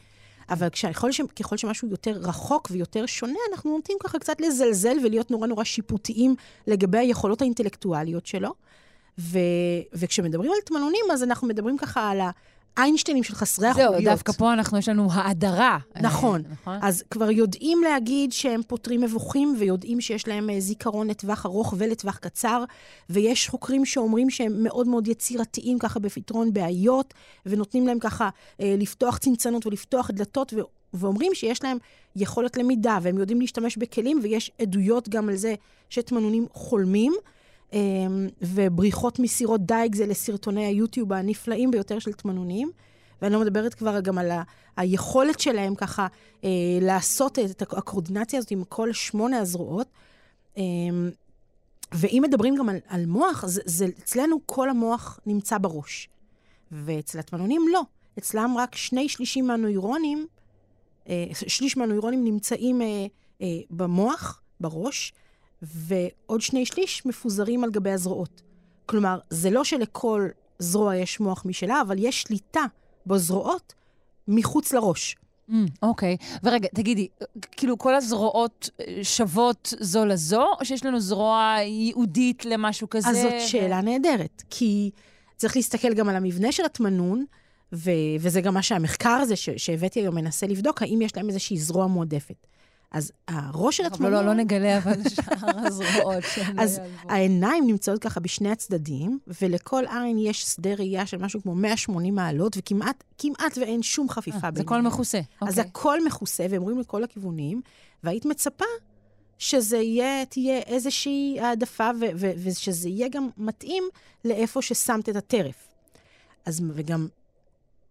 [0.50, 1.20] אבל ככל, ש...
[1.40, 6.34] ככל שמשהו יותר רחוק ויותר שונה, אנחנו נוטים ככה קצת לזלזל ולהיות נורא נורא שיפוטיים
[6.66, 8.54] לגבי היכולות האינטלקטואליות שלו.
[9.18, 9.38] ו...
[9.92, 12.20] וכשמדברים על תמנונים, אז אנחנו מדברים ככה על
[12.76, 13.94] האיינשטיינים של חסרי החוליות.
[13.94, 15.78] זהו, דווקא פה אנחנו, יש לנו האדרה.
[16.00, 16.42] נכון.
[16.46, 16.78] אה, נכון.
[16.82, 22.16] אז כבר יודעים להגיד שהם פותרים מבוכים, ויודעים שיש להם אה, זיכרון לטווח ארוך ולטווח
[22.18, 22.64] קצר,
[23.10, 27.14] ויש חוקרים שאומרים שהם מאוד מאוד יצירתיים ככה בפתרון בעיות,
[27.46, 28.28] ונותנים להם ככה
[28.60, 30.60] אה, לפתוח צנצנות ולפתוח דלתות, ו...
[30.94, 31.78] ואומרים שיש להם
[32.16, 35.54] יכולת למידה, והם יודעים להשתמש בכלים, ויש עדויות גם על זה
[35.90, 37.12] שתמנונים חולמים.
[37.72, 37.78] אה,
[38.42, 42.70] ובריחות מסירות דייג זה לסרטוני היוטיוב הנפלאים ביותר של תמנונים.
[43.22, 44.42] ואני לא מדברת כבר גם על ה-
[44.76, 46.06] היכולת שלהם ככה
[46.44, 46.48] אה,
[46.80, 49.86] לעשות את הק- הקואורדינציה הזאת עם כל שמונה הזרועות.
[50.58, 50.62] אה,
[51.92, 56.08] ואם מדברים גם על, על מוח, זה, זה, אצלנו כל המוח נמצא בראש.
[56.72, 57.80] ואצל התמנונים לא.
[58.18, 60.26] אצלם רק שני שלישים מהנוירונים,
[61.08, 63.06] אה, שליש מהנוירונים נמצאים אה,
[63.42, 65.12] אה, במוח, בראש,
[65.62, 68.42] ועוד שני שליש מפוזרים על גבי הזרועות.
[68.86, 72.64] כלומר, זה לא שלכל זרוע יש מוח משלה, אבל יש שליטה
[73.06, 73.74] בזרועות
[74.28, 75.16] מחוץ לראש.
[75.50, 76.16] Mm, אוקיי.
[76.42, 77.08] ורגע, תגידי,
[77.52, 83.08] כאילו כל הזרועות אה, שוות זו לזו, או שיש לנו זרוע ייעודית למשהו כזה?
[83.08, 84.90] אז זאת שאלה נהדרת, כי
[85.36, 87.24] צריך להסתכל גם על המבנה של התמנון,
[87.72, 91.58] ו- וזה גם מה שהמחקר הזה ש- שהבאתי היום מנסה לבדוק, האם יש להם איזושהי
[91.58, 92.46] זרוע מועדפת.
[92.90, 94.12] אז הראש של אבל התמנון...
[94.12, 96.24] לא, לא נגלה אבל שאר הזרועות.
[96.62, 96.80] אז.
[97.08, 102.56] העיניים נמצאות ככה בשני הצדדים, ולכל עין יש שדה ראייה של משהו כמו 180 מעלות,
[102.56, 104.54] וכמעט כמעט ואין שום חפיפה אה, ביניהם.
[104.54, 105.20] זה הכל מכוסה.
[105.40, 105.70] אז אוקיי.
[105.70, 107.60] הכל מכוסה, והם רואים לכל הכיוונים,
[108.04, 108.64] והיית מצפה
[109.38, 113.84] שזה יהיה, תהיה איזושהי העדפה, ושזה יהיה גם מתאים
[114.24, 115.68] לאיפה ששמת את הטרף.
[116.46, 117.08] אז, וגם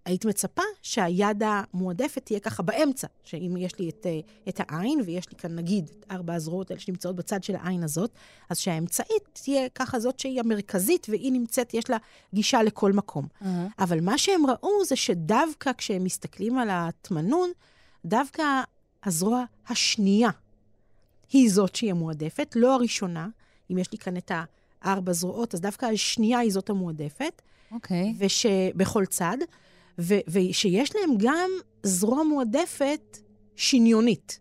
[0.05, 5.29] היית מצפה שהיד המועדפת תהיה ככה באמצע, שאם יש לי את, אה, את העין, ויש
[5.31, 8.11] לי כאן נגיד את ארבע הזרועות האלה שנמצאות בצד של העין הזאת,
[8.49, 11.97] אז שהאמצעית תהיה ככה זאת שהיא המרכזית, והיא נמצאת, יש לה
[12.33, 13.27] גישה לכל מקום.
[13.45, 13.67] אהה.
[13.79, 17.49] אבל מה שהם ראו זה שדווקא כשהם מסתכלים על התמנון,
[18.05, 18.43] דווקא
[19.03, 20.29] הזרוע השנייה
[21.31, 23.27] היא זאת שהיא המועדפת, לא הראשונה.
[23.71, 24.31] אם יש לי כאן את
[24.81, 28.13] הארבע זרועות, אז דווקא השנייה היא זאת המועדפת, אוקיי.
[28.19, 29.37] ושבכל צד,
[29.99, 31.49] ו- ושיש להם גם
[31.83, 33.17] זרוע מועדפת
[33.55, 34.39] שניונית.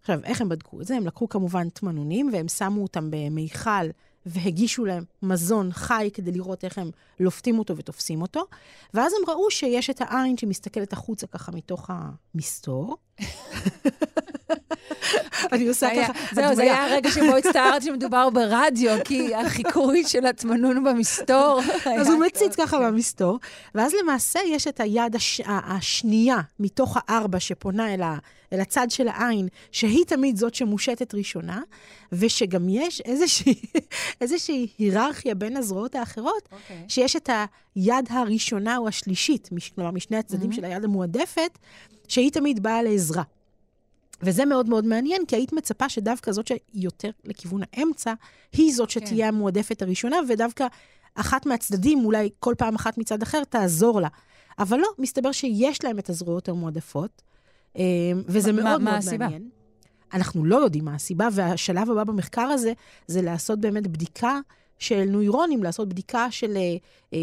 [0.00, 0.96] עכשיו, איך הם בדקו את זה?
[0.96, 3.90] הם לקחו כמובן תמנונים, והם שמו אותם במיכל
[4.26, 8.44] והגישו להם מזון חי כדי לראות איך הם לופתים אותו ותופסים אותו,
[8.94, 12.96] ואז הם ראו שיש את העין שמסתכלת החוצה ככה מתוך המסתור.
[15.52, 16.62] אני עושה ככה, זהו, זה.
[16.62, 21.60] היה הרגע שבו הצטערת שמדובר ברדיו, כי החיקוי של התמנון במסתור.
[22.00, 22.78] אז הוא מציץ ככה.
[22.90, 23.38] במסתור,
[23.74, 25.40] ואז למעשה יש את היד הש...
[25.46, 28.18] השנייה מתוך הארבע שפונה אל, ה...
[28.52, 31.62] אל הצד של העין, שהיא תמיד זאת שמושטת ראשונה,
[32.12, 33.54] ושגם יש איזושהי,
[34.20, 36.84] איזושהי היררכיה בין הזרועות האחרות, אוקיי.
[36.88, 37.30] שיש את
[37.74, 39.48] היד הראשונה או השלישית.
[39.74, 40.54] כלומר משני הצדדים Mhm.
[40.54, 41.58] של היד המועדפת,
[42.08, 43.22] שהיא תמיד באה לעזרה.
[44.22, 48.14] וזה מאוד מאוד מעניין, כי היית מצפה שדווקא זאת שיותר לכיוון האמצע,
[48.52, 49.06] היא זאת כן.
[49.06, 50.66] שתהיה המועדפת הראשונה, ודווקא
[51.14, 54.08] אחת מהצדדים, אולי כל פעם אחת מצד אחר, תעזור לה.
[54.58, 57.22] אבל לא, מסתבר שיש להם את הזרועות המועדפות,
[57.76, 57.82] אה,
[58.26, 59.24] וזה מה- מאוד מה מאוד הסיבה?
[59.24, 59.48] מעניין.
[60.12, 62.72] אנחנו לא יודעים מה הסיבה, והשלב הבא במחקר הזה,
[63.06, 64.40] זה לעשות באמת בדיקה
[64.78, 66.76] של נוירונים, לעשות בדיקה של אה,
[67.12, 67.18] אה,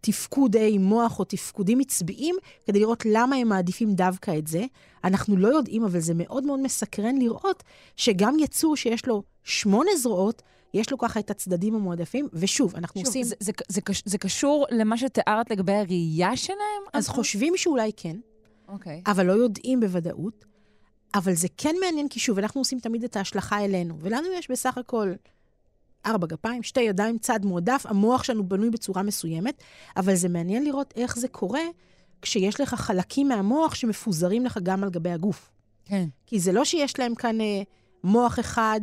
[0.00, 2.34] תפקודי מוח או תפקודים עצביים,
[2.66, 4.64] כדי לראות למה הם מעדיפים דווקא את זה.
[5.04, 7.62] אנחנו לא יודעים, אבל זה מאוד מאוד מסקרן לראות
[7.96, 10.42] שגם יצור שיש לו שמונה זרועות,
[10.74, 13.24] יש לו ככה את הצדדים המועדפים, ושוב, אנחנו שוב, עושים...
[13.24, 16.58] זה- זה- זה זה קשור למה שתיארת לגבי הראייה שלהם?
[16.92, 18.16] אז חושבים שאולי כן,
[18.68, 19.02] אוקיי.
[19.06, 20.44] אבל לא יודעים בוודאות.
[21.14, 24.78] אבל זה כן מעניין, כי שוב, אנחנו עושים תמיד את ההשלכה אלינו, ולנו יש בסך
[24.78, 25.12] הכל
[26.06, 29.62] ארבע גפיים, שתי ידיים, צד מועדף, המוח שלנו בנוי בצורה מסוימת,
[29.96, 31.62] אבל זה מעניין לראות איך זה קורה
[32.22, 35.50] כשיש לך חלקים מהמוח שמפוזרים לך גם על גבי הגוף.
[35.84, 36.08] כן.
[36.26, 37.62] כי זה לא שיש להם כאן אה,
[38.04, 38.80] מוח אחד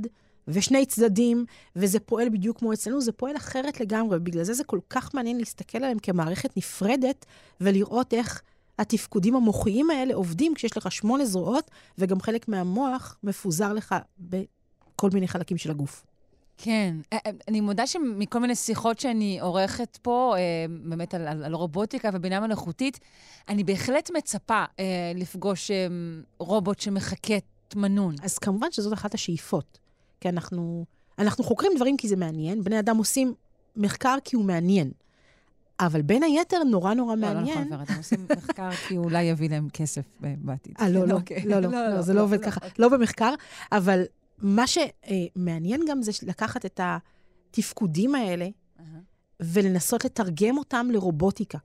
[0.48, 4.80] ושני צדדים, וזה פועל בדיוק כמו אצלנו, זה פועל אחרת לגמרי, ובגלל זה זה כל
[4.90, 7.26] כך מעניין להסתכל עליהם כמערכת נפרדת,
[7.62, 8.42] ולראות איך
[8.80, 15.28] התפקודים המוחיים האלה עובדים כשיש לך שמונה זרועות, וגם חלק מהמוח מפוזר לך בכל מיני
[15.28, 16.06] חלקים של הגוף.
[16.62, 16.96] כן.
[17.14, 20.42] אה, אה, אני מודה שמכל מיני שיחות שאני עורכת פה, אה,
[20.84, 23.00] באמת על, על, על רובוטיקה ובינה מלאכותית,
[23.50, 25.88] אני בהחלט מצפה אה, לפגוש אה,
[26.40, 27.34] רובוט שמחקה
[27.68, 28.16] תמנון.
[28.24, 29.80] אז כמובן שזאת אחת השאיפות.
[30.22, 30.86] כי אנחנו,
[31.20, 33.34] אנחנו חוקרים דברים כי זה מעניין, בני אדם עושים
[33.76, 34.92] מחקר כי הוא מעניין.
[35.80, 37.68] אבל בין היתר, נורא נורא לא, לא מעניין.
[37.70, 40.74] נכון, הם עושים מחקר כי אולי יביא להם כסף אה, בעתיד.
[40.82, 41.46] אה, לא, לא, אוקיי.
[41.46, 42.72] לא, לא, לא, זה לא עובד ככה, אוקיי.
[42.80, 43.34] לא במחקר,
[43.72, 44.04] אבל
[44.42, 48.48] מה שמעניין גם זה לקחת את התפקודים האלה
[48.80, 49.00] אהה.
[49.40, 51.58] ולנסות לתרגם אותם לרובוטיקה.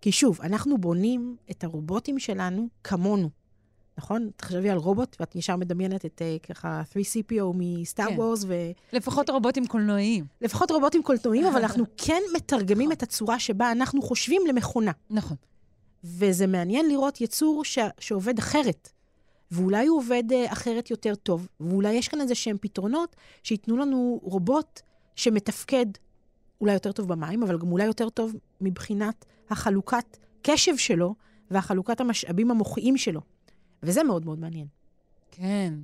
[0.00, 3.30] כי שוב, אנחנו בונים את הרובוטים שלנו כמונו,
[3.98, 4.30] נכון?
[4.36, 8.14] תחשבי על רובוט, ואת ישר מדמיינת את אה, ככה 3CPO מסטאר כן.
[8.16, 8.44] וורס,
[8.92, 10.24] לפחות רובוטים קולנועיים.
[10.40, 14.92] ולפחות רובוטים קולנועיים, אבל אנחנו כן מתרגמים את הצורה שבה אנחנו חושבים למכונה.
[15.10, 15.36] נכון.
[16.04, 17.78] וזה מעניין לראות יצור ש...
[17.98, 18.92] שעובד אחרת.
[19.52, 24.20] ואולי הוא עובד uh, אחרת יותר טוב, ואולי יש כאן איזה שהם פתרונות שייתנו לנו
[24.22, 24.80] רובוט
[25.16, 25.86] שמתפקד
[26.60, 31.14] אולי יותר טוב במים, אבל גם אולי יותר טוב מבחינת החלוקת קשב שלו
[31.50, 33.20] והחלוקת המשאבים המוחיים שלו.
[33.82, 34.66] וזה מאוד מאוד מעניין.
[35.30, 35.74] כן.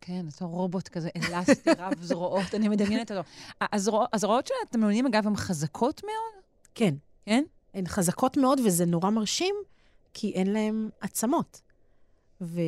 [0.00, 3.28] כן, אותו רובוט כזה אלסטי, רב זרועות, אני מדמיינת אותו.
[3.72, 6.44] הזרוע- הזרועות של התמלונים, אגב, הן חזקות מאוד?
[6.74, 6.94] כן.
[7.26, 7.44] כן?
[7.74, 9.54] הן חזקות מאוד, וזה נורא מרשים,
[10.14, 11.60] כי אין להן עצמות.
[12.42, 12.60] ו...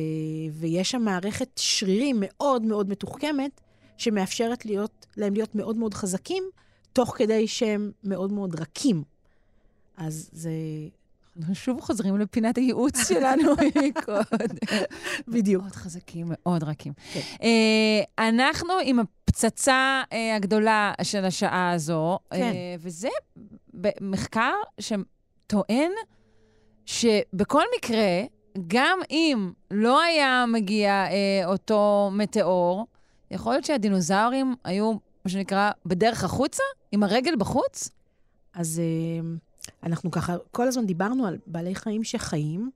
[0.51, 3.61] ויש שם מערכת שרירים מאוד מאוד מתוחכמת,
[3.97, 6.43] שמאפשרת להיות, להם להיות מאוד מאוד חזקים,
[6.93, 9.03] תוך כדי שהם מאוד מאוד רכים.
[9.97, 10.51] אז זה...
[11.39, 13.53] אנחנו שוב חוזרים לפינת הייעוץ שלנו
[13.87, 14.55] מקודם.
[15.27, 15.63] בדיוק.
[15.63, 16.93] מאוד חזקים, מאוד רכים.
[17.13, 17.19] כן.
[17.43, 22.41] אה, אנחנו עם הפצצה אה, הגדולה של השעה הזו, כן.
[22.41, 23.09] אה, וזה
[24.01, 25.91] מחקר שטוען
[26.85, 28.23] שבכל מקרה,
[28.67, 32.87] גם אם לא היה מגיע אה, אותו מטאור,
[33.31, 34.91] יכול להיות שהדינוזאורים היו,
[35.25, 36.63] מה שנקרא, בדרך החוצה?
[36.91, 37.89] עם הרגל בחוץ?
[38.53, 39.27] אז אה,
[39.83, 42.69] אנחנו ככה, כל הזמן דיברנו על בעלי חיים שחיים,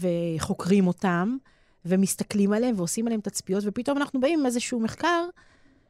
[0.00, 1.36] וחוקרים אותם,
[1.84, 5.24] ומסתכלים עליהם ועושים עליהם תצפיות, ופתאום אנחנו באים עם איזשהו מחקר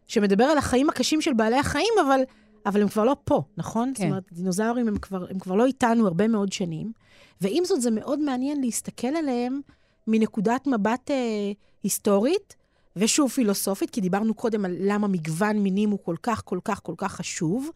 [0.07, 2.21] שמדבר על החיים הקשים של בעלי החיים, אבל,
[2.67, 3.93] אבל הם כבר לא פה, נכון?
[3.95, 4.03] כן.
[4.03, 6.93] זאת אומרת, דינוזאורים הם כבר, הם כבר לא איתנו הרבה מאוד שנים,
[7.41, 9.61] ועם זאת זה מאוד מעניין להסתכל עליהם
[10.07, 12.57] מנקודת מבט אה, היסטורית,
[12.97, 16.95] ושוב פילוסופית, כי דיברנו קודם על למה מגוון מינים הוא כל כך, כל כך, כל
[16.97, 17.71] כך חשוב.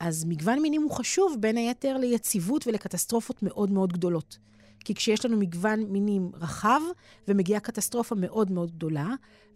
[0.00, 4.38] אז מגוון מינים הוא חשוב, בין היתר ליציבות ולקטסטרופות מאוד מאוד גדולות.
[4.84, 6.80] כי כשיש לנו מגוון מינים רחב,
[7.28, 9.08] ומגיעה קטסטרופה מאוד מאוד גדולה,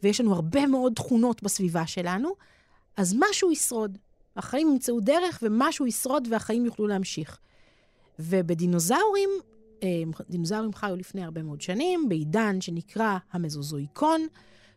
[0.03, 2.33] ויש לנו הרבה מאוד תכונות בסביבה שלנו,
[2.97, 3.99] אז משהו ישרוד.
[4.37, 7.39] החיים ימצאו דרך, ומשהו ישרוד, והחיים יוכלו להמשיך.
[8.19, 9.31] ובדינוזאורים,
[9.83, 14.27] אה, דינוזאורים חיו לפני הרבה מאוד שנים, בעידן שנקרא המזוזואיקון,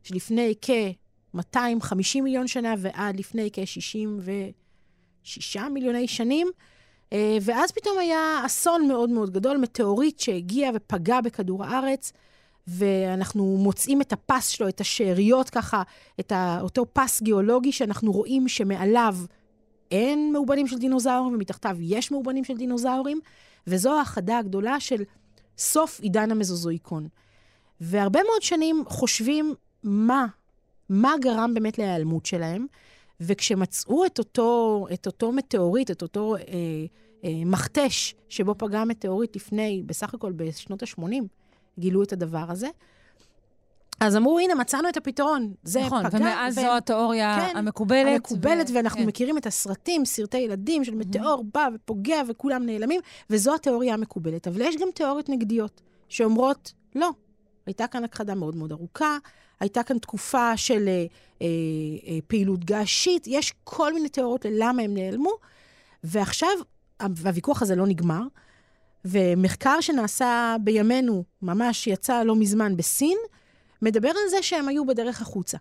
[0.03, 6.47] שלפני כ-250 מיליון שנה ועד לפני כ-66 מיליוני שנים.
[7.13, 12.13] אה, ואז פתאום היה אסון מאוד מאוד גדול, מטאוריט שהגיע ופגע בכדור הארץ,
[12.67, 15.83] ואנחנו מוצאים את הפס שלו, את השאריות ככה,
[16.19, 19.15] את אותו פס גיאולוגי שאנחנו רואים שמעליו
[19.91, 23.19] אין מאובנים של דינוזאורים, ומתחתיו יש מאובנים של דינוזאורים,
[23.67, 25.03] וזו האחדה הגדולה של
[25.57, 27.07] סוף עידן המזוזואיקון.
[27.81, 30.25] והרבה מאוד שנים חושבים מה,
[30.89, 32.65] מה גרם באמת להיעלמות שלהם,
[33.19, 36.41] וכשמצאו את אותו, את אותו מטאוריט, את אותו אה,
[37.23, 41.03] אה, מכתש שבו פגע מטאוריט לפני, בסך הכל בשנות ה-80,
[41.79, 42.67] גילו את הדבר הזה.
[44.01, 45.53] אז אמרו, הנה, מצאנו את הפתרון.
[45.63, 46.17] זה נכון, פגע.
[46.17, 48.07] ומאז ו- זו התיאוריה כן, המקובלת.
[48.07, 49.07] המקובלת, ו- ואנחנו כן.
[49.07, 54.47] מכירים את הסרטים, סרטי ילדים של מטאור בא ופוגע וכולם נעלמים, וזו התיאוריה המקובלת.
[54.47, 57.09] אבל יש גם תיאוריות נגדיות, שאומרות, לא,
[57.65, 59.17] הייתה כאן הכחדה מאוד מאוד ארוכה,
[59.59, 60.93] הייתה כאן תקופה של אה,
[61.41, 61.47] אה,
[62.07, 65.31] אה, פעילות געשית, יש כל מיני תיאוריות ללמה הם נעלמו,
[66.03, 66.49] ועכשיו,
[67.15, 68.21] והוויכוח הזה לא נגמר,
[69.05, 73.17] ומחקר שנעשה בימינו, ממש יצא לא מזמן בסין,
[73.81, 75.57] מדבר על זה שהם היו בדרך החוצה.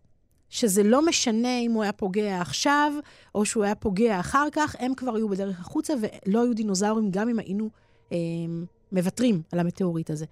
[0.53, 2.93] שזה לא משנה אם הוא היה פוגע עכשיו,
[3.35, 7.29] או שהוא היה פוגע אחר כך, הם כבר היו בדרך החוצה, ולא היו דינוזאורים, גם
[7.29, 7.71] אם היינו
[8.13, 8.17] אה,
[8.93, 10.25] מוותרים על המטאוריט הזה.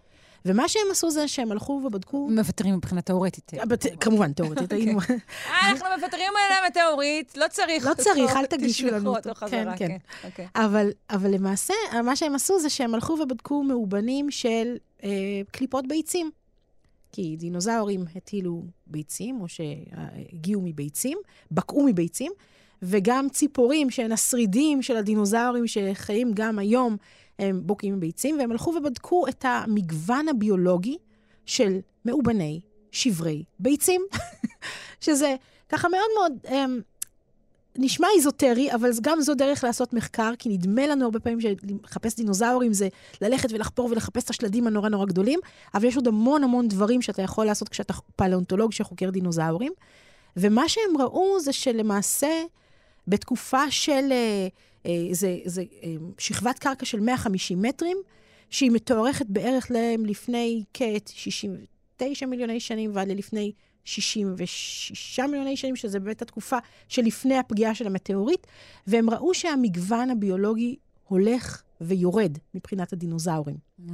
[0.44, 2.28] ומה שהם עשו זה שהם הלכו ובדקו...
[2.30, 3.52] מוותרים מבחינה תיאורטית.
[3.68, 5.00] בת- כמובן, תיאורטית, היינו...
[5.00, 7.86] אה, אנחנו מוותרים על המטאורית, לא צריך.
[7.86, 9.34] לא צריך, אל תגישו לנו אותו.
[9.34, 9.96] חזרה, כן, כן.
[10.28, 10.46] אוקיי.
[10.56, 11.74] אבל, אבל למעשה,
[12.04, 15.08] מה שהם עשו זה שהם הלכו ובדקו מאובנים של אה,
[15.52, 16.30] קליפות ביצים.
[17.18, 21.18] כי דינוזאורים הטילו ביצים, או שהגיעו מביצים,
[21.50, 22.32] בקעו מביצים,
[22.82, 26.96] וגם ציפורים שהן השרידים של הדינוזאורים שחיים גם היום,
[27.38, 30.96] הם בוקעים מביצים, והם הלכו ובדקו את המגוון הביולוגי
[31.46, 32.60] של מאובני
[32.92, 34.02] שברי ביצים,
[35.04, 35.36] שזה
[35.68, 36.80] ככה מאוד מאוד אמ,
[37.78, 42.72] נשמע איזוטרי, אבל גם זו דרך לעשות מחקר, כי נדמה לנו הרבה פעמים שלחפש דינוזאורים
[42.72, 42.88] זה
[43.20, 45.40] ללכת ולחפור ולחפש את השלדים הנורא נורא גדולים,
[45.74, 49.72] אבל יש עוד המון המון דברים שאתה יכול לעשות כשאתה פלאונטולוג שחוקר דינוזאורים.
[50.36, 52.44] ומה שהם ראו זה שלמעשה,
[53.08, 54.48] בתקופה של אה,
[54.86, 57.96] אה, זה, זה אה, שכבת קרקע של 150 מטרים,
[58.50, 63.52] שהיא מתוארכת בערך להם לפני כ-69 מיליוני שנים ועד ללפני
[63.88, 66.56] 66 מיליוני שנים, שזה באמת התקופה
[66.88, 68.46] שלפני הפגיעה של המטאוריט,
[68.86, 73.56] והם ראו שהמגוון הביולוגי הולך ויורד מבחינת הדינוזאורים.
[73.80, 73.90] Mm.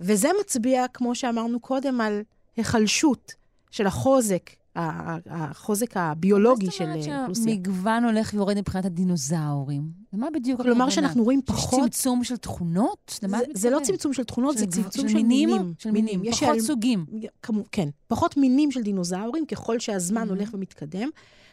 [0.00, 2.22] וזה מצביע, כמו שאמרנו קודם, על
[2.56, 3.34] היחלשות
[3.70, 7.54] של החוזק, החוזק הביולוגי של מה זאת אה, אומרת אוכלוסייה.
[7.54, 9.82] שהמגוון הולך ויורד מבחינת הדינוזאורים?
[10.12, 10.74] למה בדיוק הכוונה?
[10.74, 11.80] כלומר שאנחנו רואים פחות...
[11.80, 13.18] יש צמצום של תכונות?
[13.20, 13.80] זה, זה לא?
[13.82, 15.74] צמצום של תכונות, זה צמצום של מינים?
[15.78, 17.06] של מינים, יש פחות סוגים.
[17.42, 20.30] כמו, כן, פחות מינים של דינוזאורים ככל שהזמן Mhm.
[20.30, 21.08] הולך ומתקדם,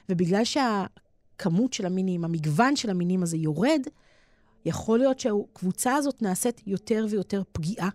[0.10, 3.82] ובגלל שהכמות של המינים, המגוון של המינים הזה יורד,
[4.66, 7.90] יכול להיות שהקבוצה הזאת נעשית יותר ויותר פגיעה,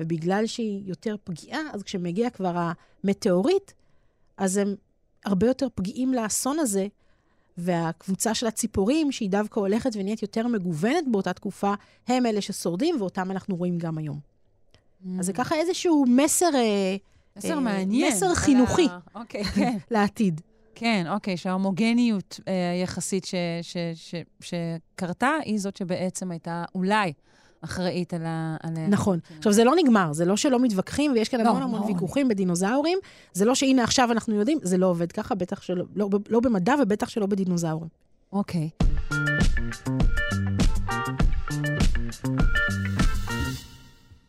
[0.00, 2.70] ובגלל שהיא יותר פגיעה, אז כשמגיע כבר
[3.04, 3.70] המטאוריט,
[4.36, 4.74] אז הם
[5.24, 6.86] הרבה יותר פגיעים לאסון הזה,
[7.58, 11.74] והקבוצה של הציפורים, שהיא דווקא הולכת ונהיית יותר מגוונת באותה תקופה,
[12.08, 14.18] הם אלה ששורדים, ואותם אנחנו רואים גם היום.
[15.18, 15.36] אז זה Mm.
[15.36, 16.96] ככה איזשהו מסר אה,
[17.36, 18.12] מסר אה, מעניין.
[18.12, 18.86] מסר על ה- חינוכי.
[19.14, 19.76] אוקיי, כן.
[19.90, 20.40] לעתיד.
[20.74, 23.26] כן, אוקיי, שההומוגניות אה, היחסית
[24.40, 27.12] שקרתה, היא זאת שבעצם הייתה אולי
[27.64, 28.56] אחראית על ה...
[28.62, 29.18] על ה- נכון.
[29.28, 29.34] כן.
[29.38, 31.86] עכשיו, זה לא נגמר, זה לא שלא מתווכחים, ויש כאן לא, המון המון לא.
[31.86, 32.98] ויכוחים בדינוזאורים.
[33.32, 36.74] זה לא שהנה עכשיו אנחנו יודעים, זה לא עובד ככה, בטח שלא, לא, לא במדע
[36.82, 37.88] ובטח שלא בדינוזאורים.
[38.32, 38.70] אוקיי.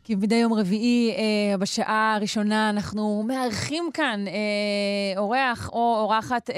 [0.03, 6.55] כי מדי יום רביעי, אה, בשעה הראשונה, אנחנו מארחים כאן אה, אורח או אורחת אה,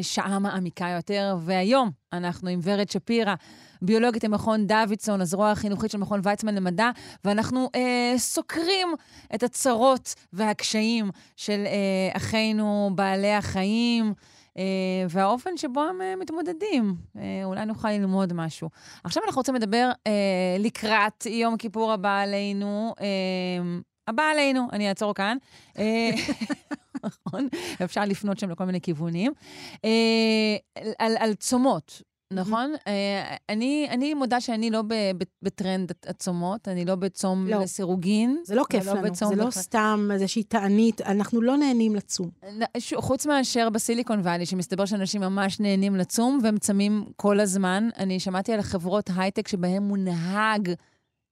[0.00, 3.34] לשעה מעמיקה יותר, והיום אנחנו עם ורד שפירא,
[3.82, 6.90] ביולוגית במכון דוידסון, הזרוע החינוכית של מכון ויצמן למדע,
[7.24, 8.88] ואנחנו אה, סוקרים
[9.34, 14.14] את הצרות והקשיים של אה, אחינו בעלי החיים.
[14.58, 14.62] אה,
[15.08, 16.94] והאופן שבו הם אה, מתמודדים.
[17.16, 18.68] אה, אולי נוכל ללמוד משהו.
[19.04, 22.94] עכשיו אנחנו רוצים לדבר אה, לקראת יום כיפור הבא עלינו.
[23.00, 23.06] אה,
[24.08, 25.36] הבא עלינו, אני אעצור כאן.
[27.04, 27.48] נכון?
[27.84, 29.32] אפשר לפנות שם לכל מיני כיוונים.
[29.84, 32.02] אה, על, על צומות.
[32.32, 32.74] נכון?
[32.86, 34.82] אה, אני, אני מודה שאני לא
[35.42, 37.56] בטרנד הצומות, אני לא בצום לא.
[37.56, 38.38] לסירוגין.
[38.44, 39.50] זה לא כיף ולא לנו, זה לא.
[39.50, 42.30] סתם איזושהי תענית, אנחנו לא נהנים לצום.
[42.96, 47.88] חוץ מאשר בסיליקון וואלי, שמסתבר שאנשים ממש נהנים לצום והם צמים כל הזמן.
[47.98, 50.68] אני שמעתי על חברות הייטק שבהם מונהג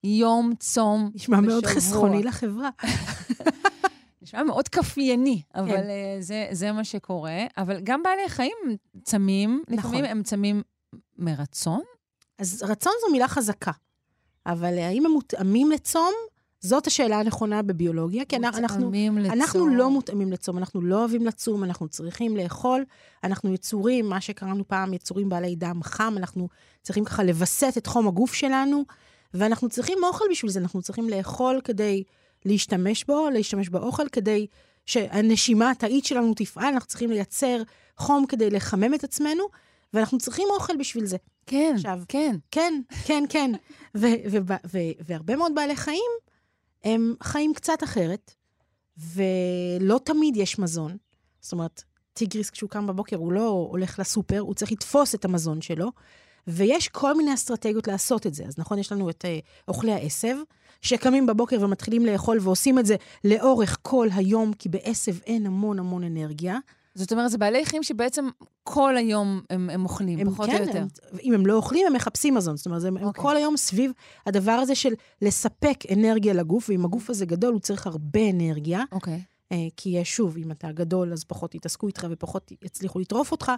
[0.04, 1.80] יום צום נשמע מאוד בשבוע.
[1.80, 2.70] חסכוני לחברה.
[4.22, 5.88] נשמע מאוד כפייני, אבל כן.
[5.88, 7.44] אה, זה, זה מה שקורה.
[7.58, 8.56] אבל גם בעלי חיים
[9.02, 10.04] צמים, לפעמים נכון.
[10.04, 10.62] הם צמים
[11.18, 11.80] מרצון.
[12.38, 13.72] אז רצון זו מילה חזקה,
[14.46, 16.12] אבל האם הם מותאמים לצום?
[16.60, 18.90] זאת השאלה הנכונה בביולוגיה, כי אנחנו...
[18.92, 19.32] לצום.
[19.32, 22.84] אנחנו לא מותאמים לצום, אנחנו לא אוהבים לצום, אנחנו צריכים לאכול.
[23.24, 26.48] אנחנו יצורים, מה שקראנו פעם, יצורים בעלי דם חם, אנחנו
[26.82, 28.84] צריכים ככה לווסת את חום הגוף שלנו,
[29.34, 32.04] ואנחנו צריכים אוכל בשביל זה, אנחנו צריכים לאכול כדי
[32.44, 34.46] להשתמש בו, להשתמש באוכל כדי
[34.86, 37.62] שהנשימה התאית שלנו תפעל, אנחנו צריכים לייצר
[37.96, 39.44] חום כדי לחמם את עצמנו,
[39.94, 41.16] ואנחנו צריכים אוכל בשביל זה.
[41.46, 42.36] כן, עכשיו, כן.
[42.50, 43.50] כן, כן, כן.
[45.08, 46.10] והרבה מאוד בעלי חיים,
[46.84, 48.34] הם חיים קצת אחרת,
[48.98, 50.96] ולא תמיד יש מזון.
[51.40, 55.62] זאת אומרת, טיגריס, כשהוא קם בבוקר, הוא לא הולך לסופר, הוא צריך לתפוס את המזון
[55.62, 55.92] שלו,
[56.46, 58.44] ויש כל מיני אסטרטגיות לעשות את זה.
[58.44, 60.36] אז נכון, יש לנו את אה, אוכלי העשב,
[60.80, 66.04] שקמים בבוקר ומתחילים לאכול ועושים את זה לאורך כל היום, כי בעשב אין המון המון
[66.04, 66.58] אנרגיה.
[66.94, 68.28] זאת אומרת, זה בעלי חיים שבעצם
[68.62, 70.78] כל היום הם, הם אוכלים, הם פחות כן, או יותר.
[70.78, 72.56] הם, אם הם לא אוכלים, הם מחפשים מזון.
[72.56, 73.22] זאת אומרת, הם, הם אוקיי.
[73.22, 73.92] כל היום סביב
[74.26, 78.82] הדבר הזה של לספק אנרגיה לגוף, ואם הגוף הזה גדול, הוא צריך הרבה אנרגיה.
[78.92, 79.22] אוקיי.
[79.52, 83.52] אה, כי שוב, אם אתה גדול, אז פחות יתעסקו איתך ופחות יצליחו לטרוף אותך,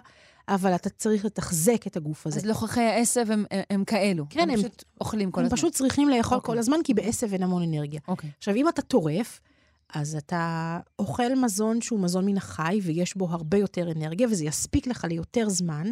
[0.47, 2.39] אבל אתה צריך לתחזק את הגוף הזה.
[2.39, 4.25] אז נוכחי העשב הם, הם, הם כאלו.
[4.29, 5.57] כן, הם הם- פשוט אוכלים כל הם הזמן.
[5.57, 6.53] פשוט צריכים לאכול אוקיי.
[6.53, 7.99] כל הזמן, כי בעשב אין המון אנרגיה.
[8.07, 8.29] אוקיי.
[8.37, 9.39] עכשיו, אם אתה טורף,
[9.93, 14.87] אז אתה אוכל מזון שהוא מזון מן החי, ויש בו הרבה יותר אנרגיה, וזה יספיק
[14.87, 15.87] לך ליותר זמן,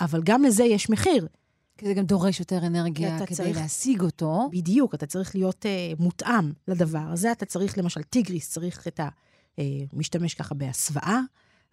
[0.00, 1.26] אבל גם לזה יש מחיר.
[1.78, 4.48] כי זה גם דורש יותר אנרגיה כדי צריך- להשיג אותו.
[4.52, 7.32] בדיוק, אתה צריך להיות uh, מותאם לדבר הזה.
[7.32, 9.08] אתה צריך, למשל, טיגריס צריך את ה...
[9.56, 9.60] Uh,
[9.92, 11.20] משתמש ככה בהסוואה,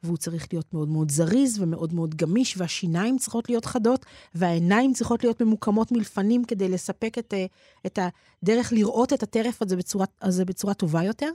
[0.03, 5.23] והוא צריך להיות מאוד מאוד זריז ומאוד מאוד גמיש, והשיניים צריכות להיות חדות, והעיניים צריכות
[5.23, 7.99] להיות ממוקמות מלפנים כדי לספק את, uh, את
[8.43, 11.29] הדרך לראות את הטרף הזה בצורה, הזה בצורה טובה יותר.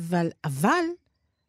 [0.00, 0.84] אבל, אבל,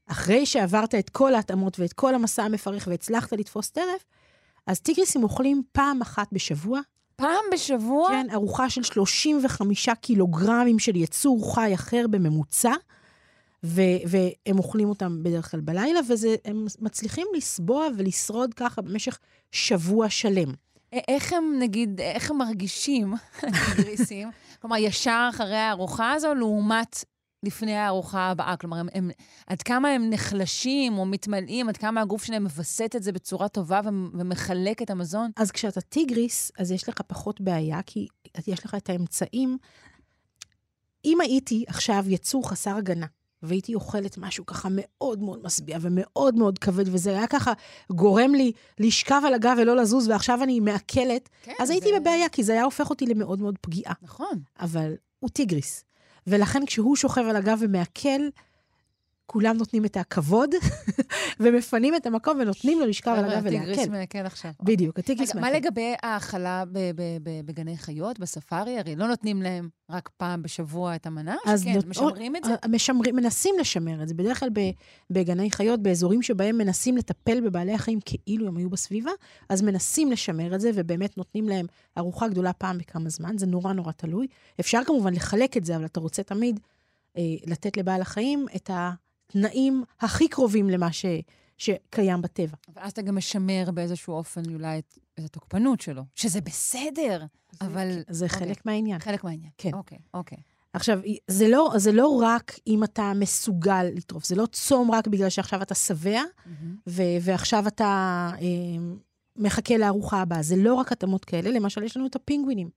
[0.08, 4.06] אחרי שעברת את כל ההתאמות ואת כל המסע המפרך והצלחת לתפוס טרף,
[4.68, 6.80] אז טיגריסים אוכלים פעם אחת בשבוע,
[7.16, 8.10] פעם בשבוע?
[8.10, 12.74] כן, ארוחה של 35 קילוגרמים של יצור חי אחר בממוצע,
[13.64, 19.20] ו- והם אוכלים אותם בדרך כלל בלילה, והם מצליחים לסבוע ולשרוד ככה במשך
[19.52, 20.54] שבוע שלם.
[21.08, 24.32] איך הם, נגיד, איך הם מרגישים, הגריסים?
[24.62, 27.04] כלומר, ישר אחרי הארוחה הזו, לעומת
[27.44, 28.58] לפני הארוחה הבאה.
[28.58, 29.12] כלומר, הם, הם,
[29.48, 33.82] עד כמה הם נחלשים או מתמלאים, עד כמה הגוף שלהם מווסת את זה בצורה טובה
[34.14, 35.32] ומחלק את המזון?
[35.36, 38.08] אז כשאתה טיגריס, אז יש לך פחות בעיה, כי
[38.48, 39.58] יש לך את האמצעים.
[41.06, 43.06] אם הייתי עכשיו יצור חסר הגנה,
[43.44, 47.54] והייתי אוכלת משהו ככה מאוד מאוד משביע ומאוד מאוד כבד, וזה היה ככה
[47.92, 52.44] גורם לי לשכב על הגב ולא לזוז, ועכשיו אני מעכלת, כן, אז הייתי בבעיה, כי
[52.44, 53.94] זה היה הופך אותי למאוד מאוד פגיעה.
[54.02, 54.40] נכון.
[54.60, 55.84] אבל הוא טיגריס.
[56.28, 58.30] ולכן כשהוא שוכב על הגב ומעכל,
[59.26, 60.50] כולם נותנים את הכבוד,
[61.40, 63.92] ומפנים את המקום ונותנים לו לשכב על הגב הטיגריס ולעכל.
[63.92, 64.52] מעכל עכשיו.
[64.62, 65.58] בדיוק, הטיגריס רגע, מה מעכל.
[65.58, 68.80] לגבי האכלה ב- ב- ב- בגני חיות, בספארי?
[68.80, 72.52] הרי לא נותנים להם רק פעם בשבוע את המנה, שכן, נות- משמרים את זה?
[72.52, 74.14] אה, משמרים, מנסים לשמר את זה.
[74.14, 74.50] בדרך כלל
[75.10, 79.12] בגני חיות, באזורים שבהם מנסים לטפל בבעלי החיים כאילו הם היו בסביבה,
[79.50, 81.66] אז מנסים לשמר את זה, ובאמת נותנים להם
[81.98, 84.28] ארוחה גדולה פעם בכמה זמן, זה נורא נורא תלוי.
[84.60, 86.60] אפשר כמובן לחלק את זה, אבל אתה רוצה תמיד
[87.18, 88.70] אה, לתת לבעל החיים את
[89.30, 91.06] התנאים הכי קרובים למה ש...
[91.58, 92.58] שקיים בטבע.
[92.76, 97.26] ואז אתה גם משמר באיזשהו אופן אולי את, את התוקפנות שלו, שזה בסדר,
[97.62, 98.04] אבל...
[98.10, 98.40] זה אוקיי.
[98.40, 99.00] חלק מהעניין.
[99.00, 99.52] חלק מהעניין.
[99.58, 99.74] כן.
[99.74, 100.38] אוקיי, אוקיי.
[100.74, 105.30] עכשיו, זה לא, זה לא רק אם אתה מסוגל לטרוף, זה לא צום רק בגלל
[105.30, 106.22] שעכשיו אתה שבע,
[106.88, 108.48] ו- ועכשיו אתה אה,
[109.36, 110.44] מחכה לארוחה הבאה.
[110.44, 112.70] זה לא רק התאמות כאלה, למשל, יש לנו את הפינגווינים.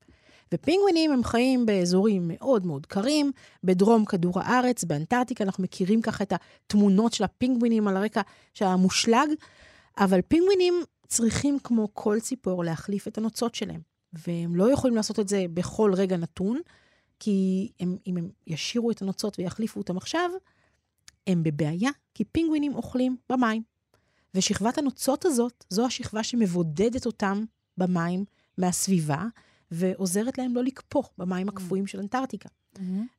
[0.54, 3.32] ופינגווינים הם חיים באזורים מאוד מאוד קרים,
[3.64, 8.20] בדרום כדור הארץ, באנטארקטיקה, אנחנו מכירים ככה את התמונות של הפינגווינים על הרקע
[8.54, 9.28] של המושלג,
[9.98, 10.74] אבל פינגווינים
[11.06, 13.80] צריכים, כמו כל ציפור, להחליף את הנוצות שלהם.
[14.12, 16.60] והם לא יכולים לעשות את זה בכל רגע נתון,
[17.18, 20.30] כי הם, אם הם ישאירו את הנוצות ויחליפו אותם עכשיו,
[21.26, 23.62] הם בבעיה, כי פינגווינים אוכלים במים.
[24.34, 27.44] ושכבת הנוצות הזאת, זו השכבה שמבודדת אותם
[27.78, 28.24] במים
[28.58, 29.24] מהסביבה,
[29.70, 32.48] ועוזרת להם לא לקפוא במים הקפואים של אנטארקטיקה.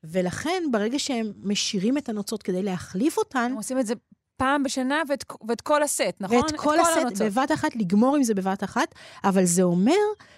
[0.03, 3.93] ולכן, ברגע שהם משאירים את הנוצות כדי להחליף אותן, הם עושים את זה
[4.37, 6.37] פעם בשנה ואת, ואת כל הסט, נכון?
[6.37, 7.27] ואת כל הסט, הנוצות.
[7.27, 9.93] בבת אחת, לגמור עם זה בבת אחת, אבל זה אומר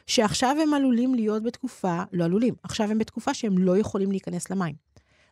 [0.07, 4.75] שעכשיו הם עלולים להיות בתקופה, לא עלולים, עכשיו הם בתקופה שהם לא יכולים להיכנס למים.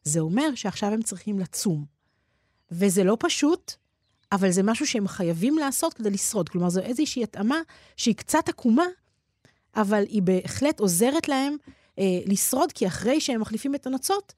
[0.04, 1.86] זה אומר שעכשיו הם צריכים לצום.
[2.72, 3.74] וזה לא פשוט,
[4.32, 6.50] אבל זה משהו שהם חייבים לעשות כדי לשרוד.
[6.50, 7.58] כלומר, זו איזושהי התאמה
[7.98, 8.86] שהיא קצת עקומה,
[9.78, 11.56] אבל היא בהחלט עוזרת להם
[12.00, 14.34] אה, לשרוד, כי אחרי שהם מחליפים את הנוצות,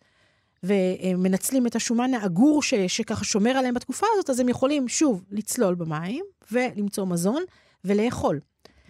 [0.64, 5.76] ומנצלים את השומן העגור ש, שככה שומר עליהם בתקופה הזאת, אז הם יכולים שוב לצלול
[5.76, 7.44] במים ולמצוא מזון
[7.86, 8.40] ולאכול.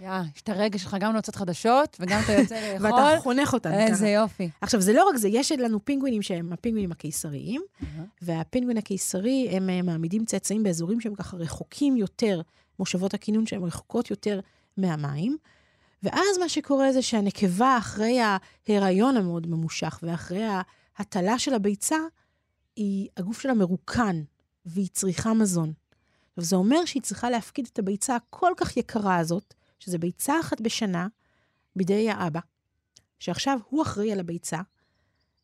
[0.02, 2.92] יא, יש את הרגע שלך גם להוצאות חדשות, וגם אתה יוצא לאכול.
[2.92, 3.58] ואתה חונך.
[3.66, 4.08] איזה ככה.
[4.08, 4.50] יופי.
[4.62, 7.62] עכשיו, זה לא רק זה, יש לנו פינגווינים שהם הפינגווינים הקיסריים,
[8.22, 12.42] והפינגווין הקיסרי, הם אה, מעמידים צאצאים באזורים שהם ככה רחוקים יותר,
[12.80, 14.40] מושבות הכינון שהן רחוקות יותר
[14.78, 15.38] מהמים.
[16.04, 18.20] ואז מה שקורה זה שהנקבה, אחרי
[18.68, 20.44] ההיריון המאוד ממושך, ואחרי
[20.98, 21.98] ההטלה של הביצה,
[22.76, 24.24] היא, הגוף שלה מרוקן,
[24.66, 25.74] והיא צריכה מזון.
[26.30, 30.62] עכשיו, זה אומר שהיא צריכה להפקיד את הביצה הכל כך יקרה הזאת, שזה ביצה אחת
[30.62, 31.08] בשנה,
[31.76, 32.40] בידי האבא,
[33.20, 34.62] שעכשיו הוא אחראי על הביצה,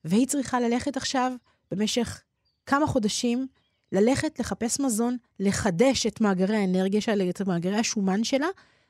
[0.06, 1.32] והיא צריכה ללכת עכשיו
[1.72, 2.22] במשך
[2.66, 3.48] כמה חודשים,
[3.92, 8.48] ללכת לחפש מזון, לחדש את מאגרי האנרגיה שלה, את מאגרי השומן שלה,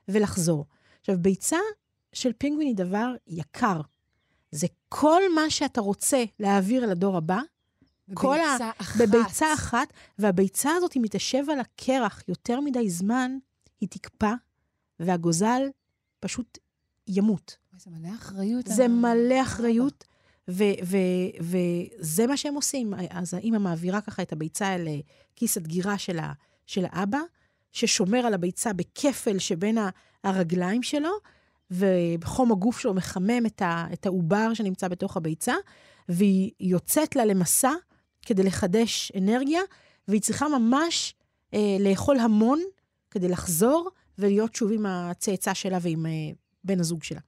[0.08, 0.66] ולחזור.
[1.06, 1.58] עכשיו, ביצה
[2.14, 3.82] של פינגווין היא דבר יקר.
[4.52, 7.40] זה כל מה שאתה רוצה להעביר לדור הבא,
[8.14, 9.02] כל ה- בביצה אחת.
[9.02, 13.38] בביצה אחת, והביצה הזאת, אם היא תשב על הקרח יותר מדי זמן,
[13.82, 14.32] היא תקפא,
[15.00, 15.62] והגוזל
[16.20, 16.58] פשוט
[17.08, 17.58] ימות.
[17.78, 18.68] זה מלא אחריות.
[18.68, 20.04] זה ה- מלא אחריות,
[20.48, 22.94] וזה מה שהם עושים.
[23.10, 25.00] אז האמא מעבירה ככה את הביצה אל אה,
[25.36, 26.34] כיס הדגירה של, ה,
[26.66, 27.20] של האבא,
[27.76, 29.78] ששומר על הביצה בכפל שבין
[30.24, 31.10] הרגליים שלו,
[31.72, 35.54] וחום הגוף שלו מחמם את, ה, את העובר שנמצא בתוך הביצה,
[36.10, 37.72] והיא יוצאת לה למסע
[38.26, 39.62] כדי לחדש אנרגיה,
[40.08, 41.14] והיא צריכה ממש
[41.54, 42.60] אה, לאכול המון
[43.12, 46.12] כדי לחזור ולהיות שוב עם הצאצא שלה ועם אה,
[46.64, 47.20] בן הזוג שלה.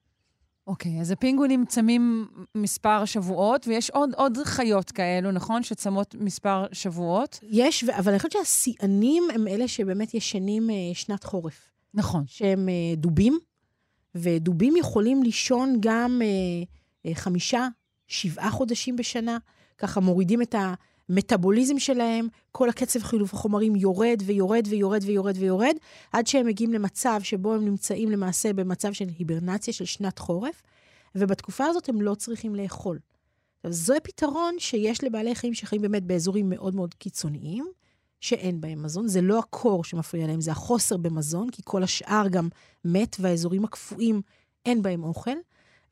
[0.67, 5.63] אוקיי, אז הפינגווינים צמים מספר שבועות, ויש עוד, עוד חיות כאלו, נכון?
[5.63, 7.39] שצמות מספר שבועות.
[7.43, 12.23] יש, אבל אני חושבת שהשיאנים הם אלה שבאמת ישנים אה, שנת חורף, נכון.
[12.27, 13.39] שהם אה, דובים,
[14.15, 16.21] ודובים יכולים לישון גם
[17.05, 17.67] אה, חמישה,
[18.07, 19.37] שבעה חודשים בשנה,
[19.77, 20.55] ככה מורידים את
[21.09, 25.75] המטאבוליזם שלהם, כל הקצב חילוף החומרים יורד ויורד ויורד ויורד ויורד,
[26.11, 30.61] עד שהם מגיעים למצב שבו הם נמצאים למעשה במצב של היברנציה של שנת חורף,
[31.15, 32.99] ובתקופה הזאת הם לא צריכים לאכול.
[33.57, 37.65] עכשיו, זה פתרון שיש לבעלי חיים שחיים באמת באזורים מאוד מאוד קיצוניים,
[38.19, 39.07] שאין בהם מזון.
[39.07, 42.49] זה לא הקור שמפריע להם, זה החוסר במזון, כי כל השאר גם
[42.85, 44.21] מת, והאזורים הקפואים,
[44.65, 45.35] אין בהם אוכל.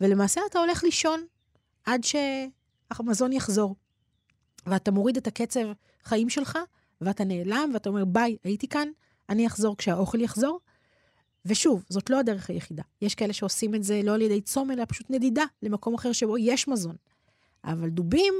[0.01, 1.25] ולמעשה אתה הולך לישון
[1.85, 3.75] עד שהמזון יחזור.
[4.65, 5.67] ואתה מוריד את הקצב
[6.03, 6.59] חיים שלך,
[7.01, 8.87] ואתה נעלם, ואתה אומר, ביי, הייתי כאן,
[9.29, 10.59] אני אחזור כשהאוכל יחזור.
[11.45, 12.83] ושוב, זאת לא הדרך היחידה.
[13.01, 16.37] יש כאלה שעושים את זה לא על ידי צום, אלא פשוט נדידה למקום אחר שבו
[16.37, 16.95] יש מזון.
[17.63, 18.33] אבל דובים,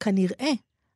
[0.00, 0.52] כנראה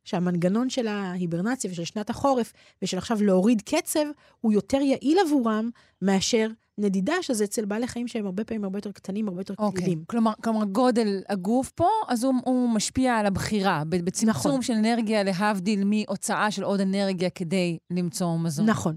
[0.06, 2.52] שהמנגנון של ההיברנציה ושל שנת החורף,
[2.82, 4.04] ושל עכשיו להוריד קצב,
[4.40, 5.70] הוא יותר יעיל עבורם
[6.02, 6.48] מאשר
[6.78, 9.82] נדידה, שזה אצל בעלי חיים שהם הרבה פעמים הרבה יותר קטנים, הרבה יותר אוקיי.
[9.82, 10.04] כלילים.
[10.06, 14.62] כלומר, כלומר, גודל הגוף פה, אז הוא, הוא משפיע על הבחירה, בצמצום נכון.
[14.62, 18.66] של אנרגיה, להבדיל מהוצאה של עוד אנרגיה כדי למצוא מזון.
[18.66, 18.96] נכון.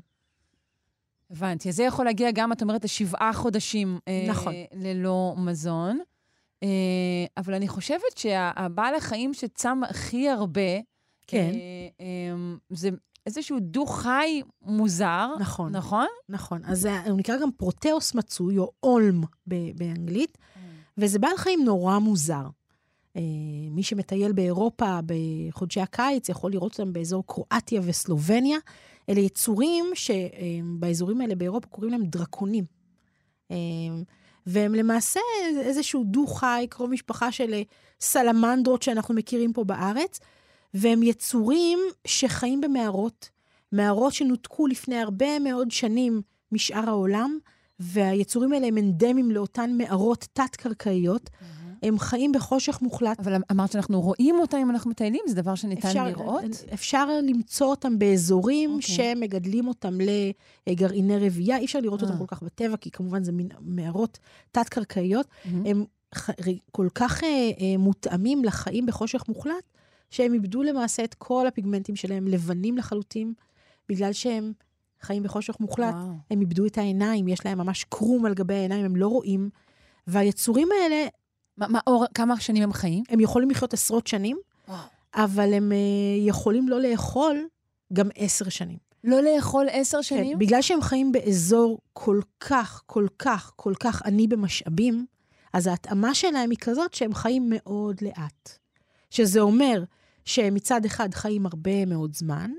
[1.32, 1.70] הבנתי.
[1.70, 4.54] אז זה יכול להגיע גם, את אומרת, לשבעה חודשים אה, נכון.
[4.74, 6.00] ללא מזון.
[6.64, 6.68] אה,
[7.38, 10.80] אבל אני חושבת שהבעל החיים שצם הכי הרבה,
[11.30, 11.52] כן.
[11.54, 12.90] אה, אה, זה
[13.26, 15.76] איזשהו דו-חי מוזר, נכון.
[15.76, 16.08] נכון?
[16.30, 16.62] נכון.
[16.66, 20.38] אז הוא נקרא גם פרוטאוס מצוי, או olm ב- באנגלית,
[20.98, 22.48] וזה בעל חיים נורא מוזר.
[23.16, 23.22] אה,
[23.72, 28.58] מי שמטייל באירופה בחודשי הקיץ יכול לראות אותם באזור קרואטיה וסלובניה.
[29.10, 32.66] אלה יצורים שבאזורים האלה באירופה קוראים להם דרקונים.
[33.52, 33.58] אה,
[34.46, 35.20] והם למעשה
[35.60, 37.62] איזשהו דו-חי, קרוב משפחה של אה,
[38.02, 40.20] סלמנדרות שאנחנו מכירים פה בארץ,
[40.74, 43.30] והם יצורים שחיים במערות,
[43.72, 47.38] מערות שנותקו לפני הרבה מאוד שנים משאר העולם,
[47.80, 51.30] והיצורים האלה הם אנדמיים לאותן מערות תת-קרקעיות.
[51.84, 53.20] הם חיים בחושך מוחלט.
[53.20, 56.44] אבל אמרת שאנחנו רואים אותם אם אנחנו מטיילים, זה דבר שניתן אפשר, לראות?
[56.74, 58.96] אפשר למצוא אותם באזורים אוקיי.
[58.96, 59.16] okay.
[59.16, 59.98] שמגדלים אותם
[60.68, 61.58] לגרעיני רבייה.
[61.58, 62.08] אי אפשר לראות אה.
[62.08, 64.20] אותם כל כך בטבע, כי כמובן זה מין מערות
[64.52, 65.28] תת-קרקעיות.
[65.46, 65.66] מהמם.
[65.66, 65.86] הם
[66.72, 69.64] כל כך אה, אה, מותאמים לחיים בחושך מוחלט,
[70.10, 73.34] שהם איבדו למעשה את כל הפיגמנטים שלהם לבנים לחלוטין,
[73.90, 74.54] בגלל שהם
[75.02, 75.94] חיים בחושך מוחלט.
[75.94, 76.14] וואו.
[76.32, 79.50] הם איבדו את העיניים, יש להם ממש קרום על גבי העיניים, הם לא רואים.
[80.08, 81.08] והיצורים האלה,
[81.58, 83.04] מה, מה, אור, כמה שנים הם חיים?
[83.10, 84.38] הם יכולים לחיות עשרות שנים,
[84.68, 84.80] וואו.
[85.16, 85.78] אבל הם אה,
[86.28, 87.48] יכולים לא לאכול
[87.94, 88.78] גם עשר שנים.
[89.04, 90.34] לא לאכול עשר שנים?
[90.34, 95.06] כן, בגלל שהם חיים באזור כל כך, כל כך, כל כך עני במשאבים,
[95.54, 98.50] אז ההתאמה שלהם היא כזאת שהם חיים מאוד לאט.
[99.10, 99.84] שזה אומר
[100.30, 102.52] שהם מצד אחד חיים הרבה מאוד זמן,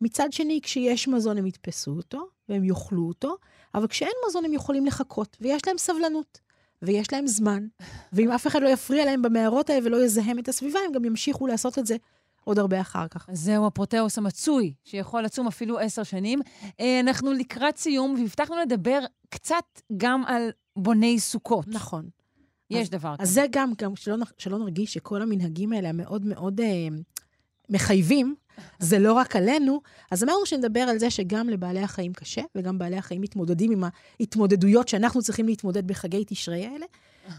[0.00, 3.36] מצד שני, כשיש מזון הם יתפסו אותו, והם יאכלו אותו,
[3.74, 6.40] אבל כשאין מזון הם יכולים לחכות, ויש להם סבלנות,
[6.82, 7.66] ויש להם זמן,
[8.12, 11.46] ואם אף אחד לא יפריע להם במערות האלה ולא יזהם את הסביבה, הם גם ימשיכו
[11.46, 11.96] לעשות את זה
[12.44, 13.28] עוד הרבה אחר כך.
[13.32, 16.40] זהו הפרוטאוס המצוי, שיכול לצום אפילו עשר שנים.
[16.80, 18.98] אה, אנחנו לקראת סיום, והבטחנו לדבר
[19.28, 19.64] קצת
[19.96, 21.68] גם על בוני סוכות.
[21.68, 22.08] נכון.
[22.70, 23.32] יש אז- דבר אז כזה.
[23.32, 26.88] זה גם, גם שלא, שלא נרגיש שכל המנהגים האלה המאוד מאוד אה,
[27.70, 28.34] מחייבים,
[28.78, 32.96] זה לא רק עלינו, אז אמרנו שנדבר על זה שגם לבעלי החיים קשה, וגם בעלי
[32.96, 33.84] החיים מתמודדים עם
[34.20, 36.86] ההתמודדויות שאנחנו צריכים להתמודד בחגי תשרי האלה,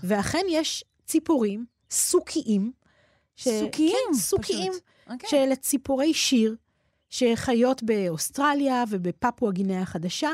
[0.03, 2.71] ואכן יש ציפורים, סוכיים,
[3.35, 4.83] ש- סוכיים, כן, סוכיים, פשוט.
[5.09, 5.29] אוקיי.
[5.29, 6.55] שאלה ציפורי שיר,
[7.09, 10.29] שחיות באוסטרליה ובפפואה גינאה החדשה,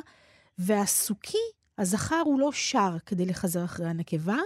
[0.57, 1.37] והסוכי,
[1.77, 4.37] הזכר הוא לא שר כדי לחזר אחרי הנקבה,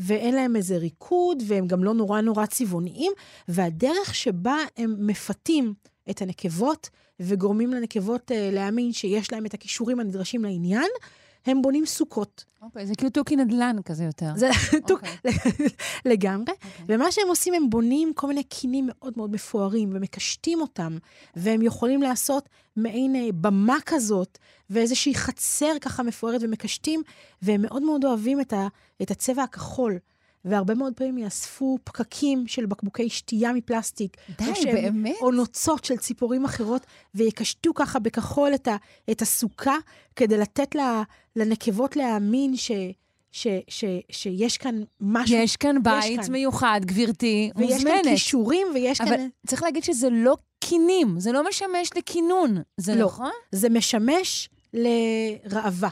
[0.00, 3.12] ואין להם איזה ריקוד, והם גם לא נורא נורא צבעוניים,
[3.48, 5.74] והדרך שבה הם מפתים
[6.10, 6.90] את הנקבות,
[7.20, 10.90] וגורמים לנקבות uh, להאמין שיש להם את הכישורים הנדרשים לעניין,
[11.46, 12.44] הם בונים סוכות.
[12.62, 14.32] אוקיי, זה כאילו תוכי נדל"ן כזה יותר.
[14.36, 14.50] זה
[14.90, 15.16] אוקיי.
[16.10, 16.52] לגמרי.
[16.52, 16.84] אוקיי.
[16.88, 20.98] ומה שהם עושים, הם בונים כל מיני קינים מאוד מאוד מפוארים ומקשטים אותם,
[21.36, 24.38] והם יכולים לעשות מעין אה, במה כזאת,
[24.70, 27.02] ואיזושהי חצר ככה מפוארת ומקשטים,
[27.42, 28.68] והם מאוד מאוד אוהבים את, ה,
[29.02, 29.98] את הצבע הכחול.
[30.44, 34.16] והרבה מאוד פעמים יאספו פקקים של בקבוקי שתייה מפלסטיק.
[34.38, 35.16] די, או שהם- באמת?
[35.20, 38.76] או נוצות של ציפורים אחרות, ויקשטו ככה בכחול את, ה,
[39.10, 39.76] את הסוכה,
[40.16, 41.02] כדי לתת לה,
[41.36, 42.70] לנקבות להאמין ש,
[43.32, 45.36] ש, ש, שיש כאן משהו.
[45.36, 46.32] יש כאן בית כאן.
[46.32, 48.04] מיוחד, גברתי, ויש מוזמנת.
[48.04, 49.28] כאן כישורים, ויש אבל כאן...
[49.46, 52.56] צריך להגיד שזה לא קינים, זה לא משמש לכינון.
[52.76, 53.06] זה לא.
[53.06, 53.30] נכון?
[53.52, 55.88] זה משמש לראווה.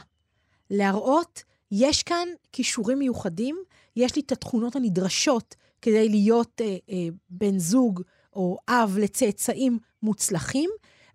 [0.69, 3.57] להראות, יש כאן כישורים מיוחדים,
[3.99, 8.01] יש לי את התכונות הנדרשות כדי להיות אה, אה, בן זוג
[8.35, 10.69] או אב לצאצאים מוצלחים,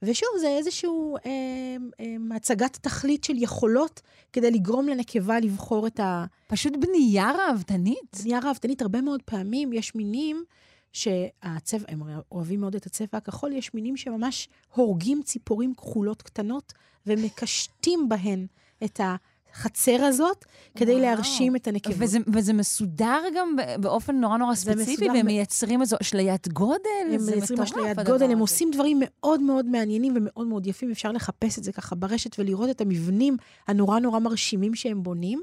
[0.05, 1.31] ושוב, זה איזשהו אה,
[2.01, 4.01] אה, הצגת תכלית של יכולות
[4.33, 6.25] כדי לגרום לנקבה לבחור את ה...
[6.47, 8.21] פשוט בנייה ראוותנית.
[8.23, 10.45] בנייה ראוותנית, הרבה מאוד פעמים יש מינים
[10.93, 16.73] שהצבע, הם אוהבים מאוד את הצבע הכחול, יש מינים שממש הורגים ציפורים כחולות קטנות
[17.07, 18.47] ומקשטים בהן
[18.85, 19.01] את
[19.55, 20.45] החצר הזאת
[20.77, 21.03] כדי וואו.
[21.03, 21.97] להרשים את הנקבות.
[21.99, 26.81] וזה, וזה מסודר גם באופן נורא נורא ספציפי, והם מייצרים איזו אשליית גודל,
[27.13, 28.39] הם זה מייצרים אשליית גודל, הם.
[28.39, 32.71] עושים דברים מאוד מאוד מעניינים ומאוד מאוד יפים, אפשר לחפש את זה ככה ברשת ולראות
[32.71, 33.37] את המבנים
[33.69, 35.43] הנורא נורא מרשימים שהם בונים,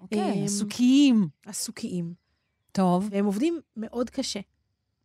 [0.00, 1.28] אוקיי, סוכיים.
[1.46, 2.14] הסוכיים.
[2.72, 4.40] טוב, והם עובדים מאוד קשה.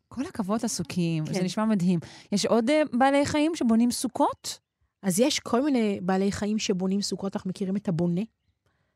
[0.08, 1.34] כל הכבוד לסוכים, כן.
[1.34, 2.00] זה נשמע מדהים.
[2.32, 4.60] יש עוד אה, בעלי חיים שבונים סוכות?
[5.02, 8.22] אז יש כל מיני בעלי חיים שבונים סוכות, אנחנו מכירים את הבונה,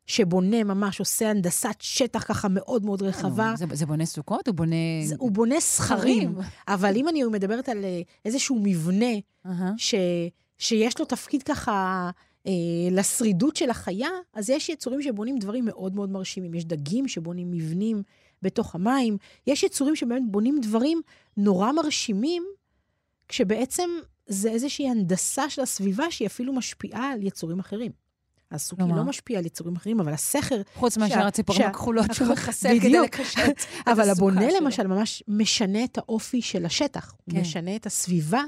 [0.10, 3.54] שבונה ממש, עושה הנדסת שטח ככה מאוד מאוד רחבה.
[3.58, 4.48] זה, זה בונה סוכות?
[4.48, 4.76] הוא בונה...
[5.04, 6.36] זה, הוא בונה סכרים,
[6.68, 9.14] אבל אם אני מדברת על אה, איזשהו מבנה
[9.46, 9.72] אהה.
[9.78, 9.96] ש,
[10.58, 12.10] שיש לו תפקיד ככה
[12.48, 12.52] אה,
[12.92, 16.54] לשרידות של החיה, אז יש יצורים שבונים דברים מאוד מאוד מרשימים.
[16.54, 18.04] יש דגים שבונים מבנים
[18.42, 21.02] בתוך המים, יש יצורים שבאמת בונים דברים
[21.38, 22.44] נורא מרשימים,
[23.28, 23.90] כשבעצם
[24.28, 27.92] זה איזושהי הנדסה של הסביבה שהיא אפילו משפיעה על יצורים אחרים.
[28.52, 28.96] הסוכי כלומר?
[28.96, 33.00] לא משפיע על יצורים אחרים, אבל הסכר חוץ מאשר הציפורים הכחולות שהוא מחסל כדי.
[33.00, 34.48] לקשט אבל הבונה.
[34.62, 37.12] למשל ממש משנה את האופי של השטח.
[37.12, 37.36] כן.
[37.36, 38.42] הוא משנה את הסביבה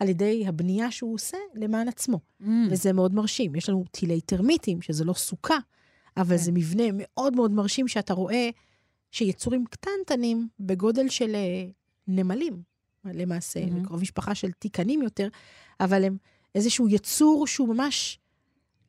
[0.00, 2.20] על ידי הבנייה שהוא עושה למען עצמו.
[2.42, 2.46] Mm.
[2.70, 3.54] וזה מאוד מרשים.
[3.54, 5.58] יש לנו טילי טרמיטים, שזה לא סוכה,
[6.16, 6.42] אבל כן.
[6.42, 8.50] זה מבנה מאוד מאוד מרשים שאתה רואה
[9.10, 11.66] שיצורים קטנטנים בגודל של אה,
[12.08, 12.62] נמלים,
[13.04, 13.86] למעשה, mm-hmm.
[13.86, 15.28] קרוב משפחה של תיקנים יותר,
[15.80, 16.16] אבל הם
[16.54, 18.18] איזשהו יצור שהוא ממש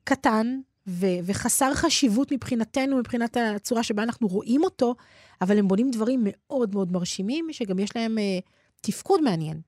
[0.06, 4.96] קטן ו- וחסר חשיבות מבחינתנו, מבחינת הצורה שבה אנחנו רואים אותו,
[5.42, 8.40] אבל הם בונים דברים מאוד מאוד מרשימים, שגם יש להם אה,
[8.82, 9.62] תפקוד מעניין.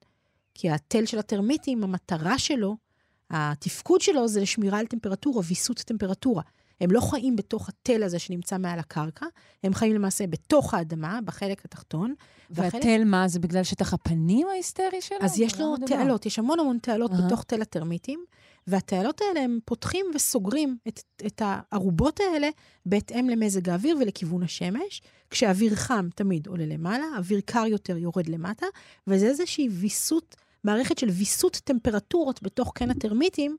[0.53, 2.77] כי התל של הטרמיטים, המטרה שלו,
[3.29, 6.43] התפקוד שלו זה לשמירה על טמפרטורה, ויסות טמפרטורה.
[6.81, 9.25] הם לא חיים בתוך התל הזה שנמצא מעל הקרקע,
[9.63, 12.13] הם חיים למעשה בתוך האדמה, בחלק התחתון.
[12.49, 15.17] והתל מה, זה בגלל שטח הפנים ההיסטרי שלו?
[15.21, 15.95] אז יש לו מדובר?
[15.95, 17.21] תעלות, יש המון המון תעלות אהה.
[17.21, 18.25] בתוך תל הטרמיטים,
[18.67, 22.49] והתעלות האלה, הם פותחים וסוגרים את, את הארובות האלה
[22.85, 25.01] בהתאם למזג האוויר ולכיוון השמש.
[25.29, 28.65] כשאוויר חם תמיד עולה למעלה, אוויר קר יותר יורד למטה,
[29.07, 33.57] וזה איזושהי ויסות, מערכת של ויסות טמפרטורות בתוך קן הטרמיטים,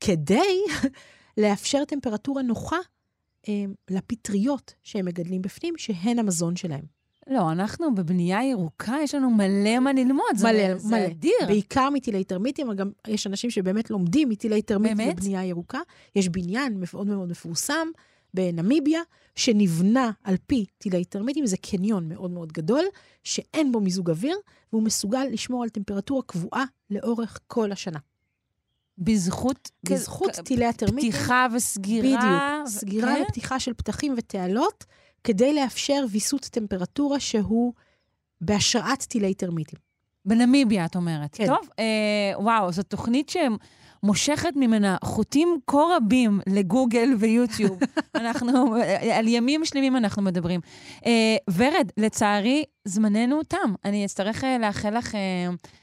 [0.00, 0.62] כדי
[1.40, 2.78] לאפשר טמפרטורה נוחה
[3.48, 6.97] אה, לפטריות שהם מגדלים בפנים, שהן המזון שלהם.
[7.28, 10.24] לא, אנחנו בבנייה ירוקה, יש לנו מלא מה ללמוד.
[10.34, 11.06] זה- מלא, זה מלא.
[11.06, 11.32] אדיר.
[11.46, 15.16] בעיקר מטילי טרמיטים, אבל גם יש אנשים שבאמת לומדים מטילי טרמיטים באמת?
[15.16, 15.78] בבנייה ירוקה.
[16.16, 17.88] יש בניין מאוד מאוד מפורסם
[18.34, 19.00] בנמיביה,
[19.36, 22.84] שנבנה על פי טילי טרמיטים, זה קניון מאוד מאוד גדול,
[23.24, 24.36] שאין בו מיזוג אוויר,
[24.72, 27.98] והוא מסוגל לשמור על טמפרטורה קבועה לאורך כל השנה.
[28.98, 29.70] בזכות...
[29.84, 31.10] בזכות כ- טילי הטרמיטים.
[31.12, 32.18] פתיחה וסגירה.
[32.62, 32.68] בדיוק.
[32.78, 33.22] סגירה כן?
[33.28, 34.84] ופתיחה של פתחים ותעלות,
[35.28, 37.72] כדי לאפשר ויסות טמפרטורה שהוא
[38.40, 39.78] בהשראת טילי טרמיטים.
[40.24, 41.36] בנמיביה, את אומרת.
[41.36, 41.46] כן.
[41.46, 43.28] טוב, אה, וואו, זו תוכנית
[44.00, 47.78] שמושכת ממנה חוטים כה רבים לגוגל ויוטיוב.
[48.14, 48.74] אנחנו,
[49.12, 50.60] על ימים שלמים אנחנו מדברים.
[51.06, 53.74] אה, ורד, לצערי, זמננו תם.
[53.84, 55.20] אני אצטרך אה, לאחל לך אה,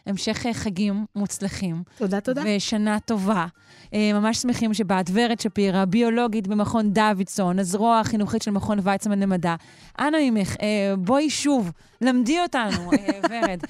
[0.06, 1.84] המשך אה, חגים מוצלחים.
[1.98, 2.42] תודה, תודה.
[2.46, 3.46] ושנה טובה.
[3.94, 5.10] אה, ממש שמחים שבאת.
[5.14, 9.56] ורד שפירא, ביולוגית במכון דוידסון, הזרוע החינוכית של מכון ויצמן למדע.
[10.00, 13.60] אנא ממך, אה, בואי שוב, למדי אותנו, אה, ורד.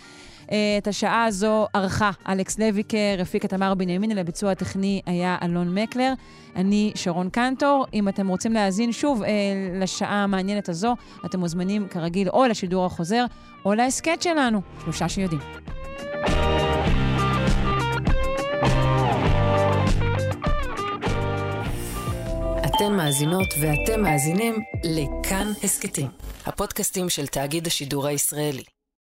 [0.52, 6.14] אה, את השעה הזו ערכה אלכס לויקר, הפיקה תמר בנימין, לביצוע הטכני היה אלון מקלר.
[6.56, 7.86] אני שרון קנטור.
[7.94, 9.30] אם אתם רוצים להאזין שוב אה,
[9.82, 13.26] לשעה המעניינת הזו, אתם מוזמנים כרגיל או לשידור החוזר
[13.66, 15.42] או להסכת שלנו, שלושה שיודעים.
[22.66, 26.08] אתן מאזינות ואתם מאזינים לכאן הסכתים,
[26.46, 28.75] הפודקאסטים של תאגיד השידור הישראלי.